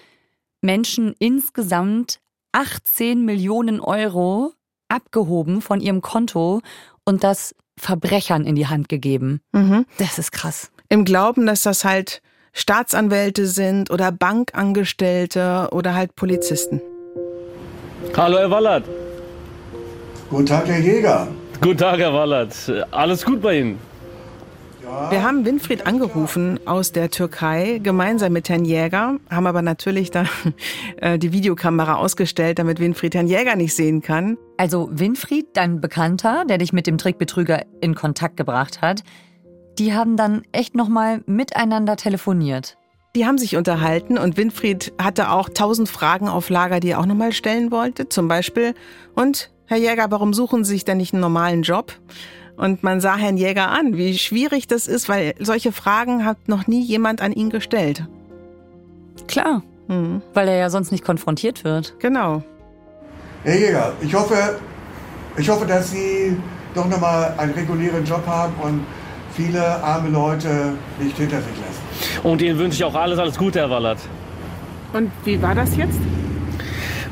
Menschen 0.61 1.13
insgesamt 1.19 2.19
18 2.51 3.23
Millionen 3.23 3.79
Euro 3.79 4.53
abgehoben 4.89 5.61
von 5.61 5.79
ihrem 5.79 6.01
Konto 6.01 6.61
und 7.03 7.23
das 7.23 7.55
Verbrechern 7.77 8.45
in 8.45 8.55
die 8.55 8.67
Hand 8.67 8.89
gegeben. 8.89 9.41
Mhm. 9.51 9.85
Das 9.97 10.17
ist 10.17 10.31
krass. 10.31 10.71
Im 10.89 11.05
Glauben, 11.05 11.45
dass 11.45 11.63
das 11.63 11.83
halt 11.83 12.21
Staatsanwälte 12.53 13.47
sind 13.47 13.91
oder 13.91 14.11
Bankangestellte 14.11 15.69
oder 15.71 15.93
halt 15.93 16.15
Polizisten. 16.15 16.81
Hallo, 18.15 18.37
Herr 18.37 18.51
Wallert. 18.51 18.85
Guten 20.29 20.45
Tag, 20.45 20.67
Herr 20.67 20.79
Jäger. 20.79 21.27
Guten 21.59 21.77
Tag, 21.77 21.99
Herr 21.99 22.13
Wallert. 22.13 22.55
Alles 22.91 23.25
gut 23.25 23.41
bei 23.41 23.59
Ihnen? 23.59 23.79
Wir 25.09 25.23
haben 25.23 25.45
Winfried 25.45 25.87
angerufen 25.87 26.59
aus 26.65 26.91
der 26.91 27.09
Türkei, 27.09 27.79
gemeinsam 27.81 28.33
mit 28.33 28.49
Herrn 28.49 28.65
Jäger, 28.65 29.17
haben 29.29 29.47
aber 29.47 29.61
natürlich 29.61 30.11
da 30.11 30.25
äh, 30.97 31.17
die 31.17 31.31
Videokamera 31.31 31.95
ausgestellt, 31.95 32.59
damit 32.59 32.79
Winfried 32.79 33.15
Herrn 33.15 33.27
Jäger 33.27 33.55
nicht 33.55 33.75
sehen 33.75 34.01
kann. 34.01 34.37
Also 34.57 34.89
Winfried, 34.91 35.47
dein 35.53 35.81
Bekannter, 35.81 36.45
der 36.45 36.59
dich 36.59 36.71
mit 36.71 36.85
dem 36.85 36.97
Trickbetrüger 36.99 37.63
in 37.81 37.95
Kontakt 37.95 38.37
gebracht 38.37 38.81
hat, 38.81 39.03
die 39.79 39.93
haben 39.93 40.17
dann 40.17 40.43
echt 40.51 40.75
nochmal 40.75 41.21
miteinander 41.25 41.95
telefoniert. 41.95 42.77
Die 43.15 43.25
haben 43.25 43.37
sich 43.37 43.57
unterhalten 43.57 44.17
und 44.17 44.37
Winfried 44.37 44.93
hatte 45.01 45.31
auch 45.31 45.49
tausend 45.49 45.89
Fragen 45.89 46.27
auf 46.27 46.49
Lager, 46.49 46.79
die 46.79 46.89
er 46.89 46.99
auch 46.99 47.05
nochmal 47.05 47.31
stellen 47.31 47.71
wollte. 47.71 48.09
Zum 48.09 48.27
Beispiel, 48.27 48.75
und 49.15 49.51
Herr 49.65 49.77
Jäger, 49.77 50.11
warum 50.11 50.33
suchen 50.33 50.63
Sie 50.63 50.73
sich 50.73 50.85
denn 50.85 50.97
nicht 50.97 51.13
einen 51.13 51.21
normalen 51.21 51.63
Job? 51.63 51.93
Und 52.57 52.83
man 52.83 53.01
sah 53.01 53.17
Herrn 53.17 53.37
Jäger 53.37 53.69
an, 53.69 53.97
wie 53.97 54.17
schwierig 54.17 54.67
das 54.67 54.87
ist, 54.87 55.09
weil 55.09 55.33
solche 55.39 55.71
Fragen 55.71 56.25
hat 56.25 56.37
noch 56.47 56.67
nie 56.67 56.81
jemand 56.81 57.21
an 57.21 57.33
ihn 57.33 57.49
gestellt. 57.49 58.05
Klar, 59.27 59.61
mhm. 59.87 60.21
weil 60.33 60.47
er 60.47 60.55
ja 60.55 60.69
sonst 60.69 60.91
nicht 60.91 61.03
konfrontiert 61.03 61.63
wird. 61.63 61.95
Genau. 61.99 62.43
Herr 63.43 63.59
Jäger, 63.59 63.93
ich 64.01 64.13
hoffe, 64.13 64.57
ich 65.37 65.49
hoffe, 65.49 65.65
dass 65.65 65.91
Sie 65.91 66.37
doch 66.73 66.87
nochmal 66.87 67.33
einen 67.37 67.53
regulären 67.53 68.05
Job 68.05 68.25
haben 68.25 68.53
und 68.61 68.85
viele 69.35 69.83
arme 69.83 70.09
Leute 70.09 70.73
nicht 70.99 71.17
hinter 71.17 71.37
sich 71.37 71.53
lassen. 71.57 72.27
Und 72.27 72.41
Ihnen 72.41 72.57
wünsche 72.57 72.77
ich 72.77 72.83
auch 72.83 72.95
alles, 72.95 73.19
alles 73.19 73.37
Gute, 73.37 73.59
Herr 73.59 73.69
Wallert. 73.69 73.99
Und 74.93 75.11
wie 75.25 75.41
war 75.41 75.53
das 75.53 75.75
jetzt? 75.75 75.99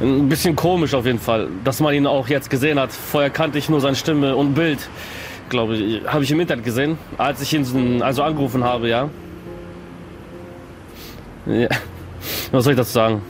Ein 0.02 0.28
bisschen 0.28 0.56
komisch 0.56 0.94
auf 0.94 1.06
jeden 1.06 1.20
Fall, 1.20 1.50
dass 1.64 1.80
man 1.80 1.94
ihn 1.94 2.08
auch 2.08 2.28
jetzt 2.28 2.50
gesehen 2.50 2.80
hat. 2.80 2.92
Vorher 2.92 3.30
kannte 3.30 3.58
ich 3.58 3.70
nur 3.70 3.80
seine 3.80 3.96
Stimme 3.96 4.36
und 4.36 4.54
Bild, 4.54 4.90
glaube 5.50 5.76
ich. 5.76 6.08
Habe 6.08 6.24
ich 6.24 6.32
im 6.32 6.40
Internet 6.40 6.66
gesehen, 6.66 6.98
als 7.18 7.42
ich 7.42 7.54
ihn 7.54 8.02
also 8.02 8.24
angerufen 8.24 8.64
habe, 8.64 8.90
ja. 8.90 9.10
ja. 11.46 11.70
Was 12.52 12.64
soll 12.64 12.74
ich 12.74 12.78
dazu 12.78 12.92
sagen? 12.92 13.22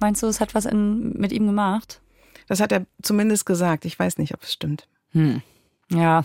Meinst 0.00 0.22
du, 0.22 0.26
es 0.26 0.40
hat 0.40 0.54
was 0.54 0.66
in, 0.66 1.12
mit 1.12 1.30
ihm 1.32 1.46
gemacht? 1.46 2.00
Das 2.48 2.60
hat 2.60 2.72
er 2.72 2.86
zumindest 3.02 3.46
gesagt. 3.46 3.84
Ich 3.84 3.98
weiß 3.98 4.18
nicht, 4.18 4.34
ob 4.34 4.42
es 4.42 4.52
stimmt. 4.52 4.88
Hm. 5.12 5.42
Ja, 5.90 6.24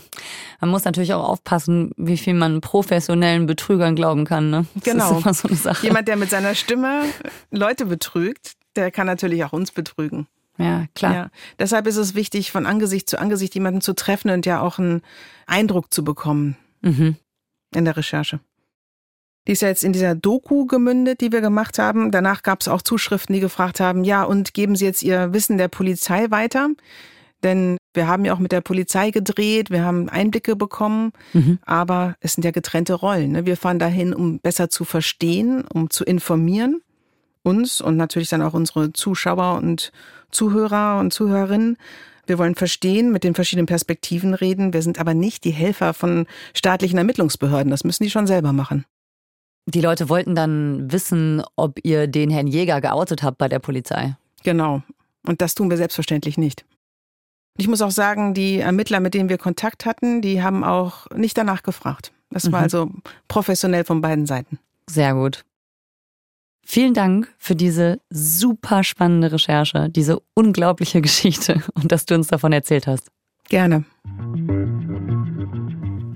man 0.60 0.70
muss 0.70 0.84
natürlich 0.84 1.12
auch 1.14 1.28
aufpassen, 1.28 1.92
wie 1.96 2.16
viel 2.16 2.34
man 2.34 2.60
professionellen 2.60 3.46
Betrügern 3.46 3.94
glauben 3.94 4.24
kann. 4.24 4.50
Ne? 4.50 4.66
Das 4.74 4.84
genau. 4.84 5.20
So 5.20 5.48
Jemand, 5.82 6.08
der 6.08 6.16
mit 6.16 6.30
seiner 6.30 6.54
Stimme 6.54 7.04
Leute 7.50 7.86
betrügt, 7.86 8.54
der 8.76 8.90
kann 8.90 9.06
natürlich 9.06 9.44
auch 9.44 9.52
uns 9.52 9.70
betrügen. 9.70 10.26
Ja, 10.58 10.86
klar. 10.94 11.14
Ja. 11.14 11.30
Deshalb 11.58 11.86
ist 11.86 11.96
es 11.96 12.14
wichtig, 12.14 12.50
von 12.50 12.66
Angesicht 12.66 13.08
zu 13.08 13.18
Angesicht 13.18 13.54
jemanden 13.54 13.80
zu 13.80 13.94
treffen 13.94 14.30
und 14.30 14.44
ja 14.44 14.60
auch 14.60 14.78
einen 14.78 15.02
Eindruck 15.46 15.94
zu 15.94 16.04
bekommen 16.04 16.56
mhm. 16.82 17.16
in 17.74 17.84
der 17.84 17.96
Recherche. 17.96 18.40
Die 19.46 19.52
ist 19.52 19.62
ja 19.62 19.68
jetzt 19.68 19.84
in 19.84 19.94
dieser 19.94 20.14
Doku 20.14 20.66
gemündet, 20.66 21.22
die 21.22 21.32
wir 21.32 21.40
gemacht 21.40 21.78
haben. 21.78 22.10
Danach 22.10 22.42
gab 22.42 22.60
es 22.60 22.68
auch 22.68 22.82
Zuschriften, 22.82 23.32
die 23.32 23.40
gefragt 23.40 23.80
haben, 23.80 24.04
ja, 24.04 24.22
und 24.24 24.52
geben 24.52 24.76
Sie 24.76 24.84
jetzt 24.84 25.02
Ihr 25.02 25.32
Wissen 25.32 25.56
der 25.56 25.68
Polizei 25.68 26.30
weiter? 26.30 26.68
Denn 27.42 27.78
wir 27.94 28.08
haben 28.08 28.24
ja 28.24 28.34
auch 28.34 28.40
mit 28.40 28.52
der 28.52 28.60
Polizei 28.60 29.10
gedreht, 29.10 29.70
wir 29.70 29.84
haben 29.84 30.08
Einblicke 30.08 30.56
bekommen, 30.56 31.12
mhm. 31.32 31.58
aber 31.64 32.16
es 32.20 32.32
sind 32.32 32.44
ja 32.44 32.50
getrennte 32.50 32.94
Rollen. 32.94 33.32
Ne? 33.32 33.46
Wir 33.46 33.56
fahren 33.56 33.78
dahin, 33.78 34.12
um 34.12 34.40
besser 34.40 34.68
zu 34.68 34.84
verstehen, 34.84 35.64
um 35.72 35.88
zu 35.88 36.04
informieren, 36.04 36.82
uns 37.42 37.80
und 37.80 37.96
natürlich 37.96 38.28
dann 38.28 38.42
auch 38.42 38.54
unsere 38.54 38.92
Zuschauer 38.92 39.56
und 39.56 39.92
Zuhörer 40.30 40.98
und 40.98 41.12
Zuhörerinnen. 41.12 41.76
Wir 42.26 42.38
wollen 42.38 42.54
verstehen, 42.54 43.10
mit 43.10 43.24
den 43.24 43.34
verschiedenen 43.34 43.66
Perspektiven 43.66 44.34
reden. 44.34 44.74
Wir 44.74 44.82
sind 44.82 45.00
aber 45.00 45.14
nicht 45.14 45.44
die 45.44 45.50
Helfer 45.50 45.94
von 45.94 46.26
staatlichen 46.54 46.98
Ermittlungsbehörden. 46.98 47.70
Das 47.70 47.84
müssen 47.84 48.04
die 48.04 48.10
schon 48.10 48.26
selber 48.26 48.52
machen. 48.52 48.84
Die 49.66 49.80
Leute 49.80 50.08
wollten 50.08 50.34
dann 50.34 50.90
wissen, 50.92 51.42
ob 51.56 51.78
ihr 51.82 52.06
den 52.06 52.30
Herrn 52.30 52.46
Jäger 52.46 52.80
geoutet 52.80 53.22
habt 53.22 53.38
bei 53.38 53.48
der 53.48 53.58
Polizei. 53.58 54.16
Genau. 54.42 54.82
Und 55.26 55.40
das 55.42 55.54
tun 55.54 55.70
wir 55.70 55.76
selbstverständlich 55.76 56.38
nicht. 56.38 56.64
Ich 57.58 57.68
muss 57.68 57.82
auch 57.82 57.90
sagen, 57.90 58.34
die 58.34 58.58
Ermittler, 58.58 59.00
mit 59.00 59.14
denen 59.14 59.28
wir 59.28 59.36
Kontakt 59.36 59.84
hatten, 59.84 60.22
die 60.22 60.42
haben 60.42 60.64
auch 60.64 61.06
nicht 61.14 61.36
danach 61.36 61.62
gefragt. 61.62 62.12
Das 62.30 62.50
war 62.52 62.60
mhm. 62.60 62.64
also 62.64 62.90
professionell 63.26 63.84
von 63.84 64.00
beiden 64.00 64.26
Seiten. 64.26 64.58
Sehr 64.86 65.14
gut. 65.14 65.44
Vielen 66.70 66.92
Dank 66.92 67.34
für 67.38 67.56
diese 67.56 67.98
super 68.10 68.84
spannende 68.84 69.32
Recherche, 69.32 69.88
diese 69.88 70.20
unglaubliche 70.34 71.00
Geschichte 71.00 71.62
und 71.72 71.90
dass 71.90 72.04
du 72.04 72.14
uns 72.14 72.26
davon 72.26 72.52
erzählt 72.52 72.86
hast. 72.86 73.08
Gerne. 73.48 73.86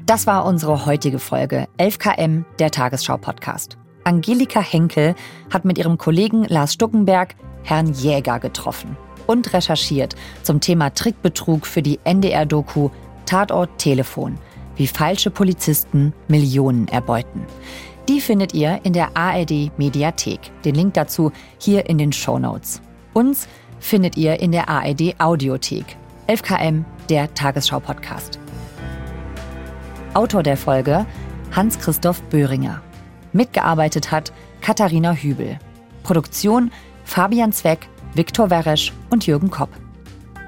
Das 0.05 0.27
war 0.27 0.45
unsere 0.45 0.85
heutige 0.85 1.19
Folge 1.19 1.69
11KM, 1.79 2.45
der 2.59 2.71
Tagesschau-Podcast. 2.71 3.79
Angelika 4.05 4.61
Henkel 4.61 5.15
hat 5.51 5.65
mit 5.65 5.79
ihrem 5.79 5.97
Kollegen 5.97 6.45
Lars 6.45 6.75
Stuckenberg 6.75 7.35
Herrn 7.63 7.95
Jäger 7.95 8.39
getroffen 8.39 8.99
und 9.27 9.55
recherchiert 9.55 10.17
zum 10.43 10.61
Thema 10.61 10.91
Trickbetrug 10.91 11.67
für 11.67 11.81
die 11.81 11.99
NDR-Doku 12.05 12.91
Tatort 13.25 13.79
Telefon, 13.79 14.37
wie 14.77 14.87
falsche 14.87 15.31
Polizisten 15.31 16.13
Millionen 16.29 16.89
erbeuten. 16.89 17.47
Die 18.09 18.21
findet 18.21 18.53
ihr 18.53 18.81
in 18.83 18.93
der 18.93 19.17
ARD 19.17 19.71
Mediathek. 19.79 20.41
Den 20.65 20.75
Link 20.75 20.95
dazu 20.95 21.31
hier 21.59 21.89
in 21.89 21.99
den 21.99 22.13
Show 22.13 22.39
Notes. 22.39 22.83
Uns 23.13 23.47
findet 23.79 24.17
ihr 24.17 24.41
in 24.41 24.51
der 24.51 24.69
ARD 24.69 25.15
Audiothek. 25.19 25.97
11KM, 26.27 26.85
der 27.09 27.33
Tagesschau-Podcast. 27.35 28.41
Autor 30.15 30.43
der 30.43 30.57
Folge 30.57 31.07
Hans-Christoph 31.55 32.23
Böhringer. 32.23 32.83
Mitgearbeitet 33.33 34.11
hat 34.11 34.33
Katharina 34.61 35.13
Hübel. 35.13 35.59
Produktion 36.03 36.73
Fabian 37.05 37.53
Zweck, 37.53 37.89
Viktor 38.15 38.51
Weresch 38.51 38.93
und 39.11 39.27
Jürgen 39.27 39.51
Kopp. 39.51 39.71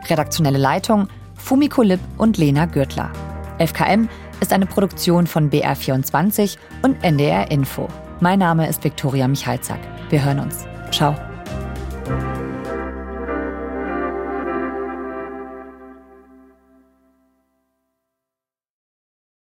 Redaktionelle 0.09 0.59
Leitung 0.59 1.09
Fumiko 1.37 1.83
Lipp 1.83 2.01
und 2.19 2.37
Lena 2.37 2.67
Gürtler. 2.67 3.11
FKM 3.59 4.09
ist 4.40 4.53
eine 4.53 4.66
Produktion 4.66 5.27
von 5.27 5.51
BR24 5.51 6.57
und 6.83 7.03
NDR 7.03 7.51
Info. 7.51 7.88
Mein 8.20 8.38
Name 8.38 8.68
ist 8.68 8.85
Viktoria 8.85 9.29
Michalzack. 9.29 9.81
Wir 10.11 10.25
hören 10.25 10.40
uns. 10.40 10.64
Ciao. 10.90 11.14